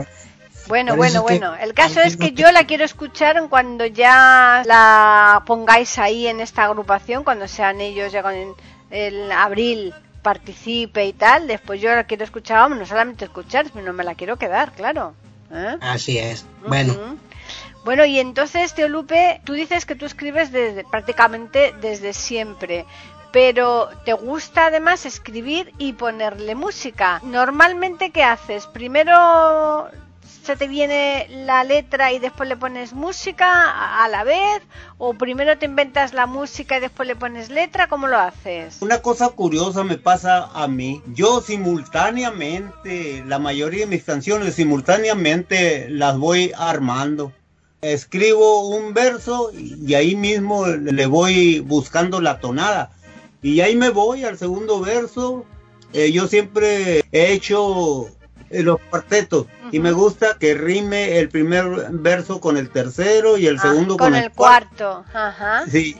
bueno, 0.68 0.96
bueno, 0.96 1.22
bueno. 1.22 1.56
El 1.56 1.74
caso 1.74 2.02
es 2.02 2.18
que 2.18 2.32
yo 2.32 2.52
la 2.52 2.66
quiero 2.66 2.84
escuchar 2.84 3.48
cuando 3.50 3.86
ya 3.86 4.64
la 4.66 5.44
pongáis 5.46 5.98
ahí 5.98 6.28
en 6.28 6.42
esta 6.42 6.66
agrupación, 6.66 7.24
cuando 7.24 7.48
sean 7.48 7.82
ellos 7.82 8.12
ya 8.12 8.24
con 8.24 8.34
el 8.92 9.32
abril 9.32 9.94
participe 10.22 11.06
y 11.06 11.14
tal. 11.14 11.48
Después 11.48 11.82
yo 11.82 11.90
la 11.90 12.06
quiero 12.06 12.24
escuchar, 12.24 12.70
no 12.70 12.86
solamente 12.86 13.26
escuchar, 13.26 13.68
sino 13.72 13.94
me 13.94 14.04
la 14.04 14.16
quiero 14.16 14.38
quedar, 14.38 14.72
claro. 14.74 15.14
¿Eh? 15.52 15.78
Así 15.82 16.18
es. 16.18 16.46
Bueno. 16.68 17.18
Bueno, 17.84 18.06
y 18.06 18.20
entonces, 18.20 18.74
Teo 18.74 18.90
Lupe, 18.90 19.42
tú 19.46 19.54
dices 19.54 19.86
que 19.86 19.96
tú 19.96 20.06
escribes 20.06 20.52
desde, 20.52 20.84
prácticamente 20.84 21.74
desde 21.82 22.14
siempre, 22.14 22.86
pero 23.32 23.90
te 24.06 24.14
gusta 24.14 24.68
además 24.68 25.06
escribir 25.06 25.74
y 25.78 25.94
ponerle 25.94 26.56
música. 26.56 27.22
Normalmente, 27.24 28.12
¿qué 28.12 28.24
haces? 28.24 28.68
Primero 28.68 29.90
se 30.50 30.56
te 30.56 30.68
viene 30.68 31.28
la 31.30 31.64
letra 31.64 32.12
y 32.12 32.18
después 32.18 32.50
le 32.50 32.58
pones 32.58 32.94
música 32.94 34.04
a 34.04 34.08
la 34.08 34.24
vez? 34.24 34.64
¿O 34.98 35.14
primero 35.14 35.60
te 35.60 35.68
inventas 35.68 36.14
la 36.14 36.26
música 36.26 36.78
y 36.78 36.82
después 36.82 37.08
le 37.08 37.16
pones 37.16 37.50
letra? 37.50 37.88
¿Cómo 37.88 38.08
lo 38.08 38.18
haces? 38.18 38.78
Una 38.82 39.00
cosa 39.04 39.30
curiosa 39.30 39.84
me 39.84 40.00
pasa 40.00 40.50
a 40.54 40.68
mí. 40.68 41.04
Yo 41.14 41.42
simultáneamente, 41.42 43.24
la 43.28 43.38
mayoría 43.38 43.82
de 43.82 43.92
mis 43.92 44.04
canciones 44.04 44.56
simultáneamente 44.56 45.88
las 45.90 46.18
voy 46.18 46.52
armando. 46.58 47.32
Escribo 47.82 48.68
un 48.70 48.94
verso 48.94 49.52
y 49.54 49.94
ahí 49.94 50.16
mismo 50.16 50.68
le 50.68 51.06
voy 51.06 51.60
buscando 51.60 52.20
la 52.22 52.40
tonada. 52.40 52.92
Y 53.42 53.62
ahí 53.62 53.76
me 53.76 53.90
voy 53.90 54.26
al 54.26 54.38
segundo 54.38 54.82
verso. 54.82 55.46
Eh, 55.94 56.12
yo 56.12 56.28
siempre 56.28 57.04
he 57.12 57.32
hecho 57.32 58.10
los 58.50 58.80
cuartetos 58.90 59.48
y 59.72 59.80
me 59.80 59.92
gusta 59.92 60.38
que 60.40 60.56
rime 60.56 61.20
el 61.20 61.30
primer 61.30 61.66
verso 61.92 62.40
con 62.42 62.58
el 62.58 62.70
tercero 62.70 63.38
y 63.38 63.48
el 63.48 63.58
ah, 63.58 63.62
segundo 63.62 63.98
con, 63.98 64.16
el, 64.16 64.32
cuarto. 64.32 65.06
Ajá. 65.14 65.66
Sí, 65.70 65.96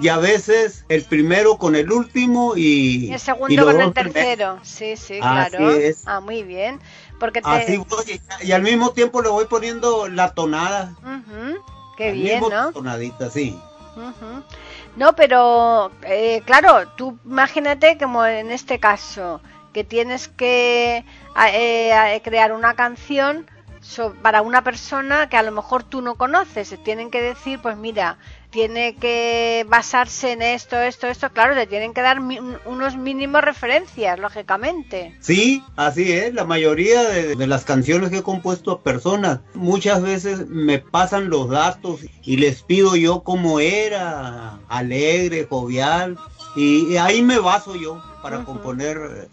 y 0.00 0.08
a 0.08 0.18
veces 0.18 0.84
el 0.88 1.04
primero 1.04 1.56
con 1.56 1.76
el 1.76 1.90
último 1.90 2.54
y, 2.56 3.06
y 3.06 3.12
el 3.12 3.20
segundo 3.20 3.64
con 3.64 3.80
el 3.80 3.92
tercero. 3.92 4.58
Sí, 4.62 4.96
sí, 4.96 5.18
claro. 5.18 5.58
Ah, 6.06 6.20
muy 6.20 6.42
bien. 6.42 6.80
Porque 7.24 7.40
Así 7.42 7.78
voy, 7.78 8.20
y 8.42 8.52
al 8.52 8.60
mismo 8.60 8.90
tiempo 8.90 9.22
le 9.22 9.30
voy 9.30 9.46
poniendo 9.46 10.08
la 10.08 10.34
tonada. 10.34 10.94
Qué 11.96 12.12
bien, 12.12 12.42
¿no? 12.50 12.70
Tonadita, 12.70 13.30
sí. 13.30 13.58
No, 14.96 15.14
pero 15.14 15.90
eh, 16.02 16.42
claro, 16.44 16.86
tú 16.98 17.18
imagínate 17.24 17.96
como 17.96 18.26
en 18.26 18.50
este 18.50 18.78
caso, 18.78 19.40
que 19.72 19.84
tienes 19.84 20.28
que 20.28 21.02
eh, 21.46 22.20
crear 22.22 22.52
una 22.52 22.74
canción 22.74 23.46
para 24.20 24.42
una 24.42 24.62
persona 24.62 25.30
que 25.30 25.38
a 25.38 25.42
lo 25.42 25.50
mejor 25.50 25.82
tú 25.82 26.02
no 26.02 26.16
conoces. 26.16 26.68
Se 26.68 26.76
tienen 26.76 27.10
que 27.10 27.22
decir, 27.22 27.58
pues 27.62 27.78
mira, 27.78 28.18
tiene 28.54 28.94
que 28.94 29.66
basarse 29.68 30.30
en 30.30 30.40
esto, 30.40 30.80
esto, 30.80 31.08
esto. 31.08 31.28
Claro, 31.30 31.56
le 31.56 31.66
tienen 31.66 31.92
que 31.92 32.02
dar 32.02 32.20
unos 32.20 32.96
mínimos 32.96 33.42
referencias, 33.42 34.16
lógicamente. 34.16 35.16
Sí, 35.18 35.60
así 35.74 36.12
es. 36.12 36.32
La 36.32 36.44
mayoría 36.44 37.02
de, 37.02 37.34
de, 37.34 37.46
las 37.48 37.64
canciones 37.64 38.10
que 38.10 38.18
he 38.18 38.22
compuesto 38.22 38.70
a 38.70 38.82
personas, 38.84 39.40
muchas 39.54 40.02
veces 40.02 40.46
me 40.48 40.78
pasan 40.78 41.30
los 41.30 41.50
datos 41.50 42.02
y 42.22 42.36
les 42.36 42.62
pido 42.62 42.94
yo 42.94 43.24
cómo 43.24 43.58
era, 43.58 44.60
alegre, 44.68 45.48
jovial. 45.50 46.16
Y, 46.54 46.96
ahí 46.96 47.22
me 47.22 47.40
baso 47.40 47.74
yo 47.74 48.00
para 48.22 48.44
componer 48.44 49.28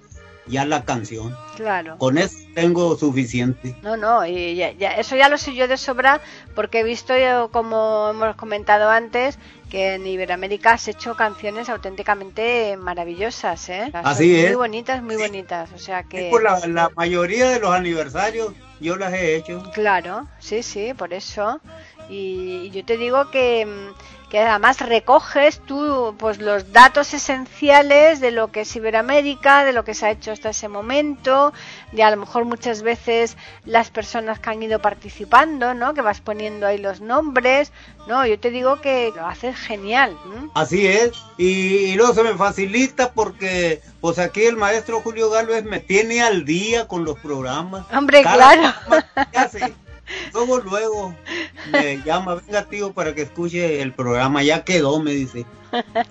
ya 0.48 0.66
la 0.66 0.84
canción. 0.84 1.36
Claro. 1.56 1.98
Con 1.98 2.18
eso 2.18 2.38
tengo 2.56 2.98
suficiente. 2.98 3.76
No, 3.82 3.96
no, 3.98 4.26
y 4.26 4.56
ya, 4.56 4.72
ya, 4.72 4.92
eso 4.94 5.16
ya 5.16 5.30
lo 5.30 5.38
sé 5.38 5.54
yo 5.54 5.68
de 5.68 5.78
sobra 5.78 6.20
porque 6.56 6.80
he 6.80 6.84
visto, 6.84 7.16
yo, 7.18 7.50
como 7.52 8.10
hemos 8.10 8.36
comentado 8.36 8.90
antes, 8.90 9.38
que 9.70 9.94
en 9.94 10.06
Iberoamérica 10.06 10.74
has 10.74 10.88
hecho 10.88 11.16
canciones 11.16 11.70
auténticamente 11.70 12.76
maravillosas, 12.78 13.70
¿eh? 13.70 13.90
Así 13.94 14.28
Muy 14.30 14.40
es. 14.40 14.56
bonitas, 14.58 15.02
muy 15.02 15.16
bonitas, 15.16 15.70
o 15.74 15.78
sea 15.78 16.04
que... 16.04 16.30
Por 16.30 16.44
la, 16.44 16.60
la 16.68 16.90
mayoría 16.96 17.50
de 17.50 17.60
los 17.60 17.72
aniversarios 17.72 18.54
yo 18.82 18.98
las 18.98 19.14
he 19.14 19.36
hecho. 19.36 19.64
Claro, 19.74 20.28
sí, 20.40 20.64
sí, 20.64 20.94
por 20.94 21.14
eso. 21.14 21.62
Y, 22.10 22.64
y 22.66 22.70
yo 22.72 22.84
te 22.84 22.98
digo 22.98 23.30
que, 23.32 23.66
mm, 23.66 24.21
que 24.32 24.40
además 24.40 24.80
recoges 24.80 25.60
tú 25.60 26.16
pues 26.18 26.40
los 26.40 26.72
datos 26.72 27.14
esenciales 27.14 28.22
de 28.22 28.32
lo 28.32 28.50
que 28.50 28.62
es 28.62 28.74
Iberoamérica, 28.74 29.66
de 29.66 29.74
lo 29.74 29.84
que 29.84 29.94
se 29.94 30.06
ha 30.06 30.12
hecho 30.12 30.32
hasta 30.32 30.52
ese 30.52 30.70
momento, 30.70 31.52
de 31.92 32.02
a 32.02 32.12
lo 32.12 32.16
mejor 32.16 32.46
muchas 32.46 32.82
veces 32.82 33.36
las 33.66 33.92
personas 33.92 34.40
que 34.40 34.50
han 34.50 34.64
ido 34.64 34.80
participando, 34.80 35.74
¿no? 35.74 35.94
Que 35.94 36.00
vas 36.00 36.22
poniendo 36.22 36.66
ahí 36.66 36.78
los 36.78 37.02
nombres, 37.02 37.74
¿no? 38.08 38.26
Yo 38.26 38.40
te 38.40 38.52
digo 38.52 38.80
que 38.80 39.12
lo 39.14 39.28
haces 39.28 39.58
genial. 39.58 40.18
¿m? 40.26 40.50
Así 40.56 40.88
es. 40.88 41.12
Y, 41.38 41.92
y 41.92 41.96
luego 41.96 42.14
se 42.14 42.24
me 42.24 42.34
facilita 42.36 43.12
porque 43.12 43.82
pues 44.00 44.18
aquí 44.18 44.46
el 44.46 44.56
maestro 44.56 45.02
Julio 45.02 45.30
Galvez 45.30 45.66
me 45.66 45.82
tiene 45.82 46.22
al 46.22 46.46
día 46.46 46.88
con 46.88 47.04
los 47.04 47.20
programas. 47.20 47.86
Hombre, 47.92 48.24
Cada 48.24 48.54
claro. 48.54 49.06
Luego, 50.34 50.60
luego 50.60 51.16
me 51.72 52.02
llama, 52.04 52.36
venga 52.36 52.66
tío, 52.66 52.94
para 52.94 53.14
que 53.14 53.24
escuche 53.24 53.82
el 53.82 53.94
programa, 53.94 54.44
ya 54.44 54.64
quedó, 54.64 55.00
me 55.02 55.12
dice. 55.12 55.46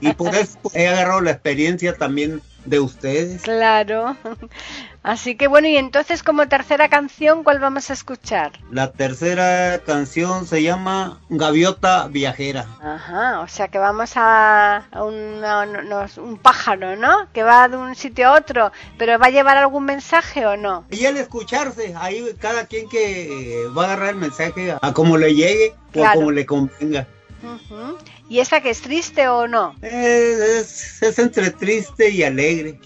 Y 0.01 0.13
por 0.13 0.35
eso 0.35 0.59
he 0.75 0.89
agarrado 0.89 1.21
la 1.21 1.33
experiencia 1.33 1.95
también 1.95 2.41
de 2.65 2.81
ustedes. 2.81 3.43
Claro. 3.43 4.17
Así 5.03 5.35
que 5.35 5.49
bueno, 5.49 5.67
y 5.67 5.79
entonces 5.79 6.23
como 6.23 6.47
tercera 6.47 6.91
canción, 6.91 7.43
¿cuál 7.43 7.59
vamos 7.59 7.89
a 7.89 7.95
escuchar? 7.95 8.53
La 8.71 8.93
tercera 8.93 9.79
canción 9.87 10.47
se 10.47 10.63
llama 10.63 11.21
Gaviota 11.31 12.07
Viajera. 12.09 12.67
Ajá, 12.83 13.41
o 13.41 13.49
sea 13.49 13.69
que 13.69 13.79
vamos 13.79 14.13
a, 14.17 14.85
a 14.93 15.03
un, 15.05 15.43
a 15.43 15.61
un- 15.63 16.23
un 16.23 16.37
pájaro, 16.39 16.97
¿no? 16.97 17.33
Que 17.33 17.43
va 17.43 17.67
de 17.69 17.79
un 17.79 17.95
sitio 17.95 18.29
a 18.29 18.33
otro, 18.35 18.73
pero 18.99 19.19
¿va 19.19 19.27
a 19.29 19.31
llevar 19.31 19.57
algún 19.57 19.87
mensaje 19.87 20.45
o 20.45 20.59
no? 20.59 20.85
Y 20.91 21.07
el 21.07 21.17
escucharse, 21.17 21.95
ahí 21.99 22.23
cada 22.39 22.67
quien 22.67 22.87
que 22.91 23.63
eh, 23.63 23.69
va 23.69 23.85
a 23.85 23.87
agarrar 23.87 24.11
el 24.11 24.17
mensaje 24.17 24.77
a 24.83 24.93
como 24.93 25.17
le 25.17 25.35
llegue 25.35 25.71
o 25.71 25.89
a 25.89 25.93
Claro. 25.93 26.19
como 26.19 26.31
le 26.31 26.45
convenga. 26.45 27.07
Ujú. 27.43 27.97
¿Y 28.31 28.39
esa 28.41 28.61
que 28.63 28.71
es 28.71 28.81
triste 28.81 29.29
o 29.29 29.47
no? 29.47 29.75
Es, 29.83 29.93
es- 30.39 31.03
es 31.03 31.19
entre 31.19 31.51
triste 31.51 32.09
y 32.09 32.23
alegre. 32.23 32.81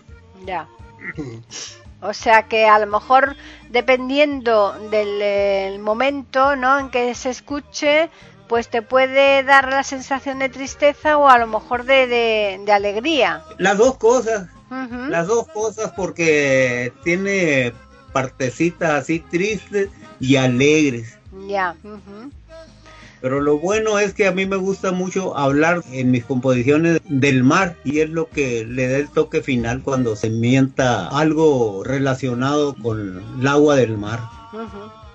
Ya. 0.45 0.67
O 2.01 2.13
sea 2.13 2.45
que 2.49 2.67
a 2.67 2.79
lo 2.79 2.87
mejor 2.87 3.37
dependiendo 3.71 4.73
del 4.91 5.19
eh, 5.23 5.79
momento, 5.81 6.57
¿no? 6.57 6.79
En 6.79 6.89
que 6.91 7.15
se 7.15 7.31
escuche, 7.31 8.09
pues 8.49 8.69
te 8.69 8.83
puede 8.83 9.43
dar 9.43 9.69
la 9.71 9.83
sensación 9.85 10.39
de 10.39 10.49
tristeza 10.49 11.17
o 11.19 11.29
a 11.29 11.39
lo 11.39 11.47
mejor 11.47 11.85
de, 11.85 12.07
de, 12.07 12.61
de 12.65 12.73
alegría. 12.73 13.43
Las 13.59 13.77
dos 13.79 13.97
cosas, 13.99 14.49
las 15.11 15.27
dos 15.27 15.47
cosas 15.49 15.93
porque 15.97 16.93
tiene 17.05 17.73
partecitas 18.13 18.91
así 19.03 19.21
tristes 19.21 19.89
y 20.21 20.37
alegres. 20.37 21.19
Ya. 21.49 21.75
Pero 23.25 23.41
lo 23.41 23.59
bueno 23.59 23.99
es 23.99 24.13
que 24.13 24.27
a 24.27 24.33
mí 24.33 24.45
me 24.45 24.57
gusta 24.57 24.93
mucho 24.93 25.35
hablar 25.35 25.83
en 25.93 26.11
mis 26.11 26.27
composiciones 26.27 27.01
del 27.09 27.43
mar 27.43 27.75
y 27.83 28.01
es 28.01 28.11
lo 28.11 28.29
que 28.29 28.67
le 28.67 28.87
da 28.87 28.99
el 28.99 29.09
toque 29.09 29.41
final 29.41 29.81
cuando 29.81 30.15
se 30.15 30.29
mienta 30.29 31.09
algo 31.09 31.83
relacionado 31.85 32.77
con 32.83 33.25
el 33.41 33.49
agua 33.49 33.77
del 33.77 33.97
mar. 33.97 34.21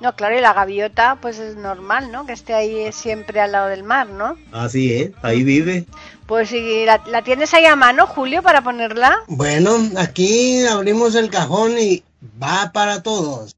No, 0.02 0.15
claro, 0.15 0.36
y 0.36 0.41
la 0.41 0.54
gaviota, 0.54 1.19
pues 1.22 1.38
es 1.38 1.56
normal, 1.56 2.12
¿no? 2.12 2.26
Que 2.26 2.34
esté 2.34 2.56
ahí 2.56 2.91
siempre 2.91 3.41
al 3.41 3.52
lado 3.52 3.67
del 3.67 3.84
mar, 3.84 4.10
¿no? 4.10 4.38
Así 4.52 4.91
es, 4.91 5.12
ahí 5.22 5.43
vive. 5.43 5.86
Pues 6.26 6.50
si 6.50 6.86
la, 6.86 7.04
la 7.06 7.22
tienes 7.22 7.54
ahí 7.54 7.67
a 7.67 7.76
mano, 7.76 8.08
Julio, 8.08 8.41
para 8.41 8.63
ponerla. 8.63 9.19
Bueno, 9.28 9.78
aquí 9.98 10.65
abrimos 10.65 11.13
el 11.13 11.30
cajón 11.30 11.78
y 11.78 12.04
va 12.41 12.72
para 12.74 13.04
todos. 13.04 13.56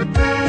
아! 0.00 0.47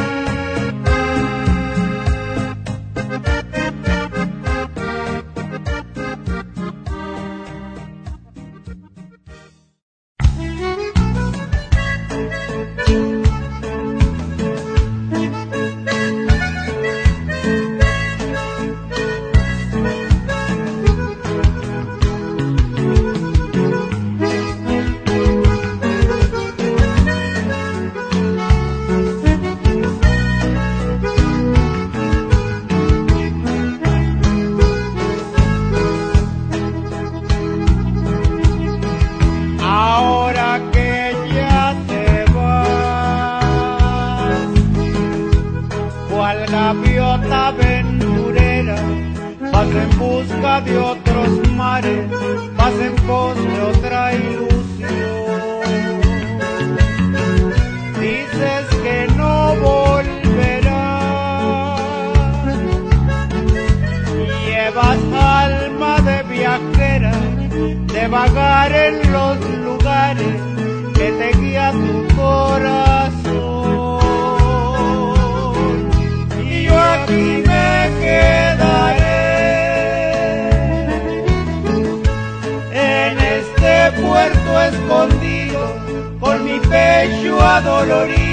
Escondido, 84.69 85.75
con 86.19 86.43
mi 86.45 86.59
pecho 86.59 87.39
adolorido, 87.41 88.28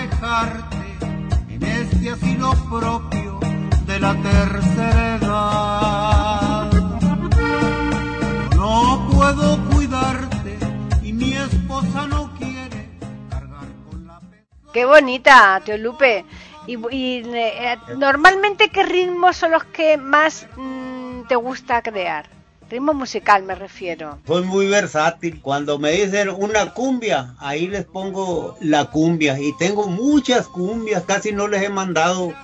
dejarte 0.00 0.76
en 1.48 1.62
este 1.62 2.10
asilo 2.10 2.52
propio 2.68 3.40
de 3.86 4.00
la 4.00 4.14
tercera 4.22 5.16
edad. 5.16 6.72
No 8.54 9.08
puedo 9.12 9.58
cuidarte 9.70 10.58
y 11.02 11.12
mi 11.12 11.32
esposa 11.34 12.06
no 12.06 12.30
quiere 12.38 12.88
cargar 13.30 13.68
con 13.90 14.06
la. 14.06 14.20
Qué 14.72 14.84
bonita, 14.84 15.60
Teo 15.64 15.78
Lupe. 15.78 16.24
Y, 16.66 16.76
y, 16.94 17.22
eh, 17.34 17.78
normalmente, 17.96 18.68
¿qué 18.68 18.82
ritmos 18.82 19.36
son 19.36 19.52
los 19.52 19.64
que 19.64 19.96
más 19.96 20.46
mm, 20.56 21.22
te 21.26 21.36
gusta 21.36 21.82
crear? 21.82 22.37
Ritmo 22.70 22.92
musical 22.92 23.44
me 23.44 23.54
refiero. 23.54 24.18
Soy 24.26 24.44
muy 24.44 24.66
versátil. 24.66 25.40
Cuando 25.40 25.78
me 25.78 25.92
dicen 25.92 26.28
una 26.28 26.74
cumbia, 26.74 27.34
ahí 27.38 27.66
les 27.66 27.84
pongo 27.86 28.56
la 28.60 28.86
cumbia. 28.86 29.40
Y 29.40 29.56
tengo 29.56 29.86
muchas 29.86 30.46
cumbias, 30.46 31.04
casi 31.04 31.32
no 31.32 31.48
les 31.48 31.62
he 31.62 31.70
mandado 31.70 32.34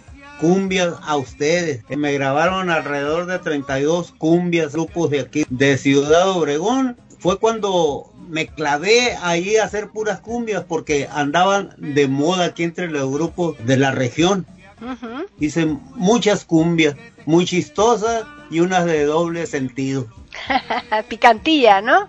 cumbias 0.40 0.94
a 1.02 1.16
ustedes. 1.16 1.84
Me 1.90 2.14
grabaron 2.14 2.70
alrededor 2.70 3.26
de 3.26 3.38
32 3.38 4.12
cumbias, 4.12 4.72
grupos 4.72 5.10
de 5.10 5.20
aquí, 5.20 5.44
de 5.50 5.76
Ciudad 5.76 6.30
Obregón. 6.30 6.96
Fue 7.18 7.38
cuando 7.38 8.10
me 8.28 8.46
clavé 8.46 9.16
ahí 9.22 9.56
a 9.56 9.64
hacer 9.64 9.88
puras 9.88 10.20
cumbias 10.20 10.64
porque 10.64 11.06
andaban 11.12 11.74
de 11.76 12.08
moda 12.08 12.46
aquí 12.46 12.62
entre 12.62 12.88
los 12.88 13.10
grupos 13.10 13.56
de 13.66 13.76
la 13.76 13.90
región. 13.90 14.46
Ujú. 14.80 15.26
Hice 15.38 15.66
muchas 15.94 16.44
cumbias, 16.44 16.96
muy 17.26 17.44
chistosas 17.44 18.24
y 18.50 18.60
unas 18.60 18.84
de 18.84 19.04
doble 19.04 19.46
sentido. 19.46 20.06
Picantilla, 21.08 21.80
¿no? 21.80 22.08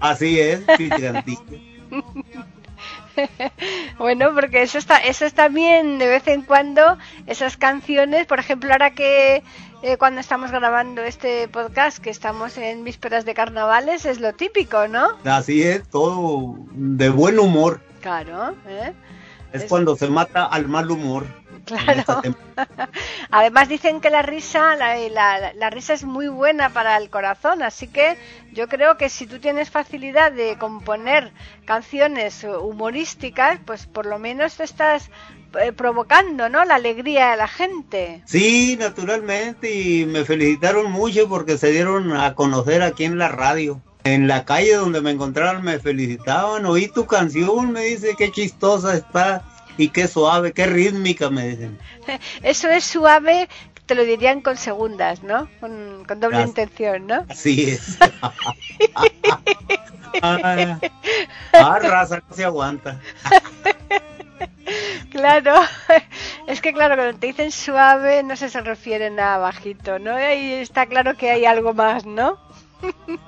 Así 0.00 0.38
es, 0.40 0.60
picantilla. 0.76 1.40
Bueno, 3.98 4.34
porque 4.34 4.62
eso 4.62 4.76
está, 4.78 4.98
eso 4.98 5.24
está 5.24 5.48
bien 5.48 5.98
de 5.98 6.08
vez 6.08 6.26
en 6.26 6.42
cuando, 6.42 6.98
esas 7.26 7.56
canciones, 7.56 8.26
por 8.26 8.40
ejemplo, 8.40 8.72
ahora 8.72 8.90
que 8.92 9.44
eh, 9.82 9.96
cuando 9.98 10.20
estamos 10.20 10.50
grabando 10.50 11.02
este 11.02 11.46
podcast, 11.46 11.98
que 11.98 12.10
estamos 12.10 12.58
en 12.58 12.82
vísperas 12.82 13.24
de 13.24 13.34
carnavales, 13.34 14.04
es 14.04 14.18
lo 14.20 14.32
típico, 14.32 14.88
¿no? 14.88 15.10
Así 15.24 15.62
es, 15.62 15.88
todo 15.88 16.56
de 16.72 17.08
buen 17.10 17.38
humor. 17.38 17.80
Claro, 18.00 18.56
¿eh? 18.66 18.92
Es 19.52 19.62
Es- 19.62 19.68
cuando 19.68 19.94
se 19.96 20.08
mata 20.08 20.46
al 20.46 20.66
mal 20.66 20.90
humor. 20.90 21.24
Claro. 22.04 22.20
temporada. 22.22 22.90
Además 23.30 23.68
dicen 23.68 24.00
que 24.00 24.10
la 24.10 24.22
risa, 24.22 24.76
la, 24.76 24.96
la- 25.08 25.52
la 25.54 25.70
risa 25.70 25.92
es 25.94 26.04
muy 26.04 26.28
buena 26.28 26.70
para 26.70 26.96
el 26.96 27.10
corazón, 27.10 27.62
así 27.62 27.88
que 27.88 28.16
yo 28.52 28.68
creo 28.68 28.96
que 28.96 29.08
si 29.08 29.26
tú 29.26 29.38
tienes 29.38 29.70
facilidad 29.70 30.30
de 30.32 30.56
componer 30.58 31.32
canciones 31.64 32.44
humorísticas, 32.44 33.58
pues 33.64 33.86
por 33.86 34.06
lo 34.06 34.18
menos 34.18 34.56
te 34.56 34.64
estás 34.64 35.10
eh, 35.60 35.72
provocando, 35.72 36.48
¿no? 36.48 36.64
La 36.64 36.74
alegría 36.76 37.30
de 37.32 37.36
la 37.36 37.48
gente. 37.48 38.22
Sí, 38.26 38.76
naturalmente, 38.78 39.72
y 39.72 40.04
me 40.06 40.24
felicitaron 40.24 40.90
mucho 40.92 41.28
porque 41.28 41.58
se 41.58 41.70
dieron 41.70 42.12
a 42.16 42.34
conocer 42.34 42.82
aquí 42.82 43.04
en 43.04 43.18
la 43.18 43.28
radio. 43.28 43.80
En 44.04 44.28
la 44.28 44.44
calle 44.44 44.74
donde 44.74 45.00
me 45.00 45.12
encontraron 45.12 45.62
me 45.62 45.78
felicitaban, 45.78 46.66
oí 46.66 46.88
tu 46.88 47.06
canción, 47.06 47.72
me 47.72 47.80
dice 47.84 48.14
qué 48.18 48.30
chistosa 48.30 48.94
está 48.94 49.42
y 49.76 49.88
qué 49.88 50.08
suave, 50.08 50.52
qué 50.52 50.66
rítmica, 50.66 51.30
me 51.30 51.48
dicen. 51.48 51.78
Eso 52.42 52.68
es 52.68 52.84
suave, 52.84 53.48
te 53.86 53.94
lo 53.94 54.04
dirían 54.04 54.40
con 54.40 54.56
segundas, 54.56 55.22
¿no? 55.22 55.48
Con, 55.60 56.04
con 56.06 56.20
doble 56.20 56.42
intención, 56.42 57.06
¿no? 57.06 57.24
Así 57.28 57.70
es. 57.70 57.98
ah, 60.22 60.78
ah, 61.52 61.78
raza, 61.80 62.22
no 62.28 62.36
se 62.36 62.44
aguanta. 62.44 63.00
Claro, 65.10 65.54
es 66.48 66.60
que 66.60 66.72
claro, 66.72 66.96
cuando 66.96 67.18
te 67.18 67.28
dicen 67.28 67.52
suave 67.52 68.22
no 68.22 68.34
se, 68.34 68.48
se 68.48 68.60
refieren 68.62 69.20
a 69.20 69.38
bajito, 69.38 69.98
¿no? 69.98 70.16
Ahí 70.16 70.54
está 70.54 70.86
claro 70.86 71.16
que 71.16 71.30
hay 71.30 71.44
algo 71.44 71.74
más, 71.74 72.04
¿no? 72.04 72.38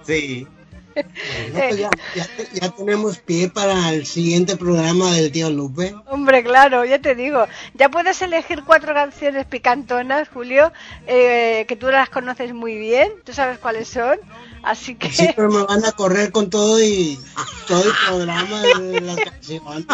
Sí. 0.03 0.49
Bueno, 0.97 1.69
pues 1.69 1.77
ya, 1.77 1.91
ya 2.55 2.71
tenemos 2.71 3.19
pie 3.19 3.51
para 3.51 3.91
el 3.91 4.07
siguiente 4.07 4.57
programa 4.57 5.13
del 5.13 5.31
tío 5.31 5.51
Lupe. 5.51 5.95
Hombre, 6.07 6.43
claro, 6.43 6.85
ya 6.85 6.99
te 6.99 7.15
digo, 7.15 7.47
ya 7.75 7.91
puedes 7.91 8.23
elegir 8.23 8.63
cuatro 8.65 8.95
canciones 8.95 9.45
picantonas, 9.47 10.29
Julio, 10.29 10.73
eh, 11.07 11.67
que 11.69 11.77
tú 11.77 11.89
las 11.89 12.09
conoces 12.09 12.55
muy 12.55 12.79
bien, 12.79 13.13
tú 13.25 13.33
sabes 13.33 13.59
cuáles 13.59 13.89
son, 13.89 14.19
así 14.67 14.97
que 14.97 15.11
Sí, 15.11 15.29
pero 15.35 15.51
me 15.51 15.63
van 15.65 15.85
a 15.85 15.93
correr 15.93 16.33
con 16.33 16.51
todo 16.51 16.83
y 16.83 17.19
todo 17.69 17.85
el 17.85 17.93
programa 18.07 18.61
de 18.61 19.01
las 19.01 19.17
canciones. 19.17 19.87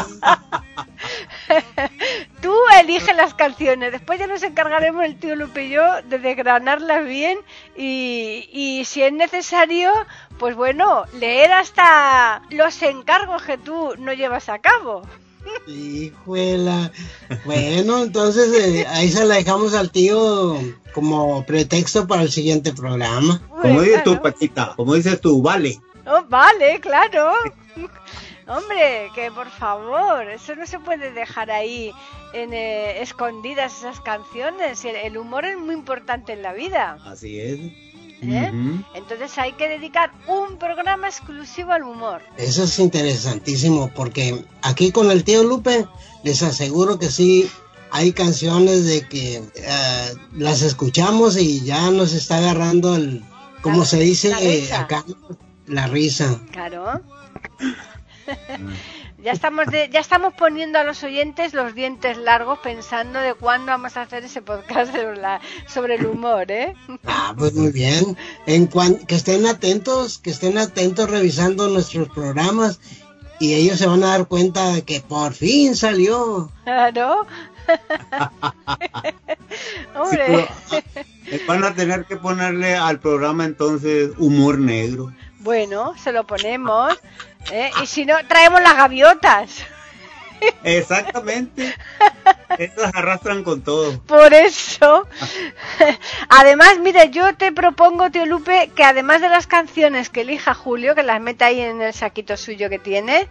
tú 2.40 2.54
eliges 2.80 3.14
las 3.14 3.34
canciones, 3.34 3.92
después 3.92 4.18
ya 4.18 4.26
nos 4.26 4.42
encargaremos 4.42 5.04
el 5.04 5.18
tío 5.18 5.36
Lupe 5.36 5.66
y 5.66 5.70
yo 5.70 6.02
de 6.02 6.18
desgranarlas 6.18 7.04
bien 7.04 7.38
y, 7.76 8.48
y 8.50 8.84
si 8.86 9.02
es 9.02 9.12
necesario, 9.12 9.92
pues 10.38 10.56
bueno, 10.56 11.04
leer 11.18 11.52
hasta 11.52 12.42
los 12.50 12.82
encargos 12.82 13.42
que 13.42 13.58
tú 13.58 13.94
no 13.98 14.12
llevas 14.12 14.48
a 14.48 14.58
cabo. 14.58 15.02
Hijuela. 15.66 16.90
Bueno, 17.44 18.02
entonces 18.02 18.52
eh, 18.52 18.86
ahí 18.88 19.08
se 19.10 19.24
la 19.24 19.36
dejamos 19.36 19.74
al 19.74 19.90
tío 19.90 20.58
como 20.92 21.44
pretexto 21.46 22.06
para 22.06 22.22
el 22.22 22.30
siguiente 22.30 22.72
programa. 22.72 23.40
Como 23.48 23.80
dices 23.80 24.04
tú. 24.04 24.20
Paquita, 24.20 24.74
como 24.76 24.94
dices 24.94 25.20
tú, 25.20 25.42
vale. 25.42 25.80
Oh, 26.06 26.24
vale, 26.28 26.80
claro. 26.80 27.32
Hombre, 28.46 29.10
que 29.14 29.30
por 29.30 29.48
favor, 29.50 30.28
eso 30.28 30.54
no 30.56 30.66
se 30.66 30.80
puede 30.80 31.12
dejar 31.12 31.50
ahí 31.50 31.92
en, 32.32 32.52
eh, 32.52 33.00
escondidas 33.00 33.78
esas 33.78 34.00
canciones. 34.00 34.84
El, 34.84 34.96
el 34.96 35.16
humor 35.16 35.44
es 35.44 35.56
muy 35.56 35.74
importante 35.74 36.32
en 36.32 36.42
la 36.42 36.52
vida. 36.52 36.98
Así 37.04 37.40
es. 37.40 37.60
¿Eh? 38.22 38.52
Entonces 38.94 39.36
hay 39.38 39.52
que 39.54 39.68
dedicar 39.68 40.12
un 40.28 40.56
programa 40.58 41.08
exclusivo 41.08 41.72
al 41.72 41.82
humor. 41.82 42.22
Eso 42.36 42.64
es 42.64 42.78
interesantísimo 42.78 43.90
porque 43.94 44.44
aquí 44.62 44.92
con 44.92 45.10
el 45.10 45.24
tío 45.24 45.42
Lupe 45.44 45.86
les 46.24 46.42
aseguro 46.42 46.98
que 46.98 47.10
sí 47.10 47.50
hay 47.90 48.12
canciones 48.12 48.84
de 48.86 49.06
que 49.08 49.36
eh, 49.54 50.14
las 50.34 50.62
escuchamos 50.62 51.36
y 51.36 51.62
ya 51.62 51.90
nos 51.90 52.12
está 52.14 52.38
agarrando 52.38 52.96
el, 52.96 53.22
como 53.60 53.80
La- 53.80 53.84
se 53.84 53.98
dice 54.00 54.30
la 54.30 54.40
eh, 54.42 54.72
acá, 54.72 55.04
la 55.66 55.86
risa. 55.88 56.40
Claro. 56.52 57.02
ya 59.22 59.32
estamos 59.32 59.66
de- 59.66 59.88
ya 59.90 60.00
estamos 60.00 60.34
poniendo 60.34 60.78
a 60.78 60.84
los 60.84 61.02
oyentes 61.02 61.54
los 61.54 61.74
dientes 61.74 62.16
largos 62.16 62.58
pensando 62.58 63.18
de 63.20 63.34
cuándo 63.34 63.66
vamos 63.72 63.96
a 63.96 64.02
hacer 64.02 64.24
ese 64.24 64.42
podcast 64.42 64.92
sobre, 64.94 65.16
la- 65.16 65.40
sobre 65.66 65.94
el 65.96 66.06
humor, 66.06 66.50
¿eh? 66.50 66.74
Ah, 67.06 67.34
pues 67.36 67.54
muy 67.54 67.70
bien. 67.72 68.16
En 68.46 68.66
cuan- 68.66 68.98
que 69.06 69.14
estén 69.14 69.46
atentos, 69.46 70.18
que 70.18 70.30
estén 70.30 70.58
atentos 70.58 71.08
revisando 71.10 71.68
nuestros 71.68 72.08
programas 72.08 72.80
y 73.38 73.54
ellos 73.54 73.78
se 73.78 73.86
van 73.86 74.02
a 74.04 74.08
dar 74.08 74.26
cuenta 74.28 74.72
de 74.72 74.82
que 74.82 75.00
por 75.00 75.32
fin 75.34 75.74
salió. 75.76 76.50
Claro. 76.64 77.26
Sí, 79.52 79.86
Hombre. 79.94 80.24
pero, 80.26 80.48
ah, 80.72 81.36
van 81.46 81.64
a 81.64 81.74
tener 81.74 82.04
que 82.06 82.16
ponerle 82.16 82.74
al 82.74 82.98
programa 83.00 83.44
entonces 83.44 84.10
humor 84.18 84.58
negro. 84.58 85.12
Bueno, 85.42 85.94
se 85.98 86.12
lo 86.12 86.24
ponemos. 86.24 86.94
¿eh? 87.50 87.70
Y 87.82 87.86
si 87.86 88.06
no, 88.06 88.14
traemos 88.28 88.62
las 88.62 88.76
gaviotas. 88.76 89.64
Exactamente. 90.64 91.74
Estas 92.58 92.94
arrastran 92.94 93.42
con 93.42 93.62
todo. 93.62 94.00
Por 94.02 94.32
eso. 94.34 95.06
Además, 96.28 96.78
mire, 96.80 97.10
yo 97.10 97.34
te 97.36 97.52
propongo, 97.52 98.10
tío 98.10 98.26
Lupe, 98.26 98.70
que 98.74 98.84
además 98.84 99.20
de 99.20 99.28
las 99.28 99.46
canciones 99.46 100.10
que 100.10 100.22
elija 100.22 100.54
Julio, 100.54 100.94
que 100.94 101.02
las 101.02 101.20
meta 101.20 101.46
ahí 101.46 101.60
en 101.60 101.80
el 101.82 101.92
saquito 101.92 102.36
suyo 102.36 102.68
que 102.68 102.78
tiene, 102.78 103.28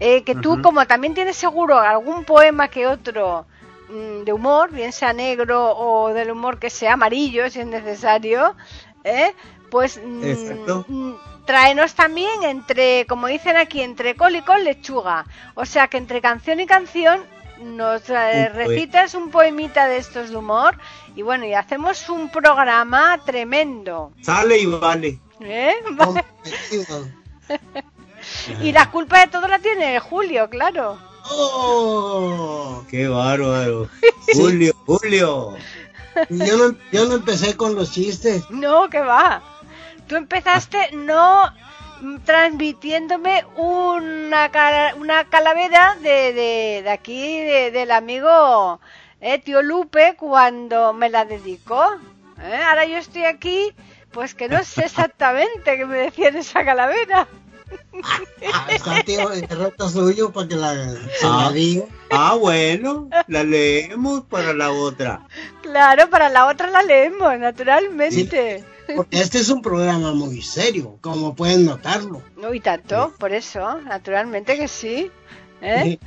eh, 0.00 0.22
que 0.22 0.34
tú, 0.34 0.60
como 0.60 0.86
también 0.86 1.14
tienes 1.14 1.36
seguro 1.36 1.78
algún 1.78 2.24
poema 2.24 2.68
que 2.68 2.86
otro 2.86 3.46
mm, 3.88 4.24
de 4.24 4.32
humor, 4.32 4.70
bien 4.70 4.92
sea 4.92 5.12
negro 5.12 5.76
o 5.76 6.12
del 6.12 6.30
humor 6.30 6.58
que 6.58 6.70
sea 6.70 6.94
amarillo, 6.94 7.48
si 7.50 7.60
es 7.60 7.66
necesario, 7.66 8.54
¿eh? 9.04 9.34
pues 9.70 10.00
mm, 10.02 11.14
Tráenos 11.46 11.94
también 11.94 12.42
entre, 12.42 13.06
como 13.06 13.26
dicen 13.26 13.56
aquí, 13.56 13.82
entre 13.82 14.16
col 14.16 14.36
y 14.36 14.42
col 14.42 14.64
lechuga. 14.64 15.26
O 15.54 15.66
sea 15.66 15.88
que 15.88 15.98
entre 15.98 16.20
canción 16.20 16.60
y 16.60 16.66
canción 16.66 17.20
nos 17.62 18.08
eh, 18.10 18.48
recitas 18.48 19.14
un 19.14 19.30
poemita 19.30 19.86
de 19.86 19.98
estos 19.98 20.30
de 20.30 20.36
humor 20.36 20.76
y 21.14 21.22
bueno, 21.22 21.44
y 21.46 21.54
hacemos 21.54 22.08
un 22.08 22.30
programa 22.30 23.20
tremendo. 23.24 24.12
Sale 24.22 24.58
y 24.58 24.66
vale. 24.66 25.20
¿eh? 25.40 25.74
Comprometido. 25.84 27.08
y 28.62 28.72
la 28.72 28.90
culpa 28.90 29.20
de 29.20 29.28
todo 29.28 29.46
la 29.46 29.58
tiene 29.58 30.00
Julio, 30.00 30.48
claro. 30.48 30.98
¡Oh! 31.30 32.84
Qué 32.90 33.08
bárbaro. 33.08 33.88
Julio, 34.34 34.74
Julio. 34.86 35.56
Yo 36.30 36.56
no, 36.56 36.76
yo 36.92 37.06
no 37.06 37.14
empecé 37.14 37.56
con 37.56 37.74
los 37.74 37.92
chistes. 37.92 38.48
No, 38.50 38.88
que 38.88 39.00
va. 39.00 39.42
Tú 40.08 40.16
empezaste 40.16 40.90
no 40.92 41.52
transmitiéndome 42.24 43.44
una, 43.56 44.50
una 44.98 45.24
calavera 45.24 45.96
de, 46.02 46.32
de, 46.32 46.80
de 46.82 46.90
aquí, 46.90 47.40
de- 47.40 47.70
del 47.70 47.90
amigo 47.90 48.80
eh, 49.20 49.38
tío 49.38 49.62
Lupe, 49.62 50.14
cuando 50.18 50.92
me 50.92 51.08
la 51.08 51.24
dedicó. 51.24 51.82
¿eh? 52.42 52.60
Ahora 52.68 52.84
yo 52.84 52.98
estoy 52.98 53.24
aquí, 53.24 53.72
pues 54.12 54.34
que 54.34 54.48
no 54.48 54.62
sé 54.64 54.84
exactamente 54.84 55.76
qué 55.78 55.86
me 55.86 55.96
decía 55.98 56.28
en 56.28 56.36
esa 56.36 56.64
calavera. 56.64 57.26
Ah, 58.52 58.66
está 58.68 59.02
tío, 59.02 59.32
el 59.32 59.48
reto 59.48 59.88
suyo 59.88 60.30
para 60.32 60.46
que 60.48 60.56
la, 60.56 60.74
se 60.74 60.98
Ah. 61.26 61.44
la 61.46 61.52
diga. 61.52 61.84
Ah, 62.10 62.34
bueno, 62.38 63.08
la 63.28 63.42
leemos 63.44 64.24
para 64.24 64.52
la 64.52 64.70
otra. 64.70 65.22
Claro, 65.62 66.10
para 66.10 66.28
la 66.28 66.46
otra 66.46 66.68
la 66.68 66.82
leemos, 66.82 67.38
naturalmente. 67.38 68.62
Porque 68.96 69.20
este 69.20 69.38
es 69.38 69.48
un 69.48 69.62
programa 69.62 70.12
muy 70.12 70.42
serio, 70.42 70.98
como 71.00 71.34
pueden 71.34 71.64
notarlo. 71.64 72.22
No, 72.36 72.52
y 72.52 72.60
tanto, 72.60 73.12
por 73.18 73.32
eso, 73.32 73.80
naturalmente 73.82 74.56
que 74.58 74.68
sí. 74.68 75.10
¿eh? 75.62 75.98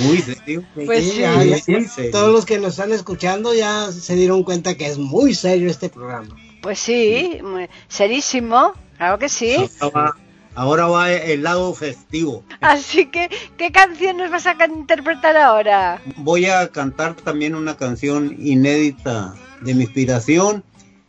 Muy 0.00 0.18
serio. 0.18 0.62
Pues 0.74 1.04
Sí, 1.04 1.10
sí. 1.12 1.18
ya- 1.20 1.42
ya- 1.44 1.58
Muy 1.68 1.84
serio. 1.86 2.10
todos 2.10 2.30
los 2.32 2.44
que 2.44 2.58
nos 2.58 2.72
están 2.74 2.92
escuchando 2.92 3.54
ya 3.54 3.90
se 3.92 4.14
dieron 4.14 4.42
cuenta 4.44 4.74
que 4.76 4.86
es 4.86 4.98
muy 4.98 5.34
serio 5.34 5.70
este 5.70 5.88
programa. 5.88 6.36
Pues 6.60 6.78
sí, 6.78 7.38
muy- 7.42 7.68
serísimo, 7.88 8.72
claro 8.98 9.18
que 9.18 9.28
sí. 9.30 9.56
Ahora 9.80 9.94
va, 10.00 10.16
ahora 10.54 10.86
va 10.86 11.12
el 11.12 11.42
lado 11.42 11.72
festivo. 11.74 12.44
Así 12.60 13.06
que, 13.06 13.30
¿qué 13.56 13.72
canción 13.72 14.18
nos 14.18 14.30
vas 14.30 14.46
a 14.46 14.56
can- 14.58 14.72
interpretar 14.72 15.36
ahora? 15.38 16.02
Voy 16.16 16.46
a 16.46 16.68
cantar 16.68 17.14
también 17.14 17.54
una 17.54 17.76
canción 17.78 18.36
inédita 18.38 19.34
de 19.62 19.74
mi 19.74 19.84
inspiración. 19.84 20.62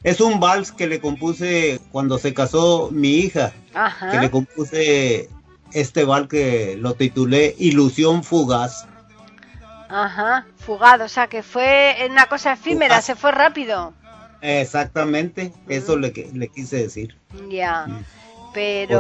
Es 0.06 0.22
un 0.22 0.40
vals 0.40 0.72
que 0.72 0.86
le 0.88 1.00
compuse 1.02 1.80
cuando 1.92 2.20
se 2.20 2.32
casó 2.34 2.90
mi 2.92 3.10
hija, 3.16 3.52
que 3.72 3.78
Ajá. 3.80 4.22
le 4.22 4.30
compuse 4.30 5.30
este 5.74 6.04
vals 6.06 6.28
que 6.30 6.78
lo 6.80 6.94
titulé 6.94 7.56
Ilusión 7.58 8.24
Fugaz. 8.24 8.86
Ajá, 9.90 10.46
fugado, 10.58 11.06
o 11.06 11.10
sea 11.10 11.28
que 11.28 11.42
fue 11.42 11.96
una 12.10 12.28
cosa 12.28 12.54
efímera, 12.54 12.96
Fugaz. 12.96 13.06
se 13.06 13.16
fue 13.16 13.32
rápido. 13.32 13.94
Exactamente, 14.42 15.52
eso 15.68 15.98
le, 15.98 16.12
que- 16.12 16.30
le 16.34 16.50
quise 16.50 16.78
decir. 16.84 17.16
Ya, 17.50 17.86
Mm. 17.88 18.04
pero, 18.54 19.00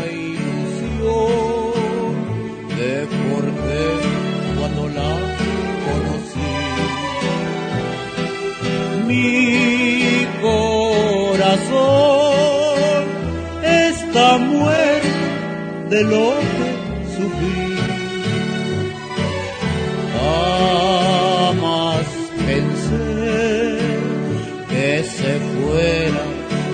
de 2.76 3.06
por 3.06 3.44
qué 3.44 4.00
cuando 4.58 4.88
la 4.88 5.36
conocí. 5.84 6.50
Mi 9.06 10.26
corazón 10.40 11.68
está 13.62 14.38
muerto 14.38 15.08
de 15.90 16.02
lo 16.04 16.57
Jamás 21.48 22.06
pensé 22.46 23.78
que 24.68 25.02
se 25.02 25.32
fuera 25.50 26.24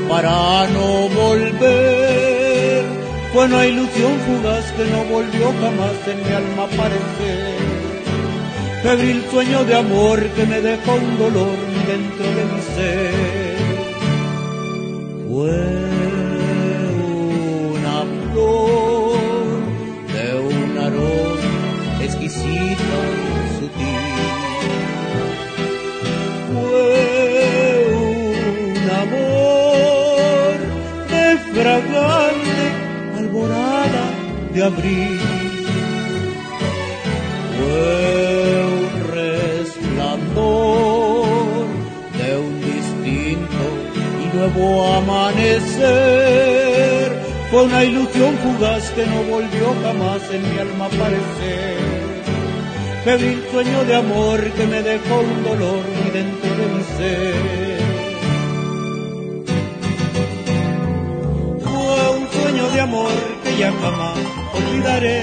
para 0.09 0.69
no 0.69 1.09
volver. 1.09 2.85
Fue 3.33 3.45
una 3.47 3.67
ilusión 3.67 4.13
fugaz 4.27 4.71
que 4.73 4.85
no 4.85 5.05
volvió 5.05 5.47
jamás 5.61 5.97
en 6.07 6.19
mi 6.23 6.33
alma 6.35 6.65
aparecer. 6.65 7.55
Febril 8.83 9.25
sueño 9.31 9.65
de 9.65 9.75
amor 9.77 10.23
que 10.37 10.45
me 10.45 10.61
dejó 10.61 10.95
un 10.95 11.19
dolor 11.19 11.57
dentro 11.87 12.27
de 12.37 12.45
mi 12.45 12.61
ser. 12.75 13.55
Fue 15.27 15.94
de 34.55 34.63
abril 34.63 35.21
fue 37.57 38.65
un 38.65 38.91
resplandor 39.13 40.47
de 42.19 42.29
un 42.39 42.55
distinto 42.61 43.65
y 44.23 44.27
nuevo 44.37 44.65
amanecer. 44.95 45.85
Fue 47.51 47.61
una 47.65 47.85
ilusión 47.85 48.39
fugaz 48.39 48.91
que 48.91 49.05
no 49.07 49.23
volvió 49.25 49.75
jamás 49.83 50.23
en 50.31 50.43
mi 50.43 50.59
alma 50.59 50.85
a 50.85 50.89
aparecer. 50.89 51.77
Bebí 53.05 53.35
un 53.35 53.43
sueño 53.51 53.85
de 53.85 53.95
amor 53.97 54.41
que 54.53 54.67
me 54.67 54.83
dejó 54.83 55.21
un 55.21 55.43
dolor 55.43 55.83
muy 55.97 56.11
dentro 56.13 56.51
de 56.61 56.67
mi 56.75 56.85
ser. 56.97 57.81
Fue 61.65 62.03
un 62.19 62.25
sueño 62.31 62.65
de 62.71 62.81
amor 62.81 63.13
que 63.43 63.51
ya 63.59 63.73
jamás 63.73 64.14
olvidaré, 64.57 65.23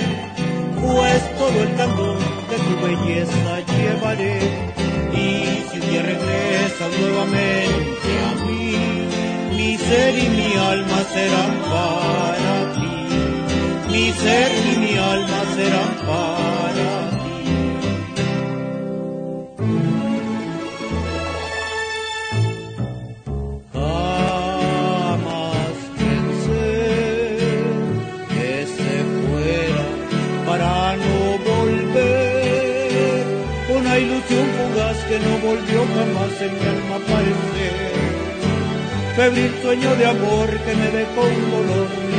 pues 0.81 1.21
todo 1.37 1.63
el 1.63 1.75
candor 1.75 2.17
de 2.49 2.57
tu 2.65 2.73
belleza 2.85 3.53
llevaré. 3.71 4.39
Y 5.13 5.25
si 5.69 5.79
un 5.79 5.89
día 5.89 6.01
regresas 6.01 6.91
nuevamente 6.99 8.09
a 8.29 8.45
mí, 8.45 8.75
mi 9.55 9.77
ser 9.77 10.17
y 10.17 10.29
mi 10.29 10.53
alma 10.73 10.99
serán 11.13 11.53
para 11.71 12.53
ti. 12.75 12.91
Mi 13.91 14.11
ser 14.13 14.51
y 14.71 14.77
mi 14.77 14.97
alma 14.97 15.41
serán 15.55 15.91
para 16.07 16.30
Febril 39.31 39.61
sueño 39.61 39.95
de 39.95 40.05
amor 40.07 40.49
que 40.59 40.75
me 40.75 40.91
dejó 40.91 41.21
un 41.21 41.51
dolor 41.51 42.10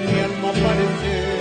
mi 0.00 0.20
alma 0.20 0.48
a 0.48 0.50
aparecer. 0.50 1.40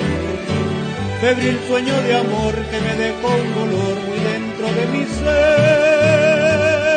Febril 1.21 1.59
sueño 1.67 1.95
de 2.03 2.15
amor 2.15 2.53
que 2.69 2.79
me 2.79 2.93
dejó 2.95 3.27
un 3.27 3.53
dolor 3.55 3.95
muy 4.07 4.19
dentro 4.31 4.65
de 4.77 4.85
mi 4.93 5.05
ser. 5.05 6.88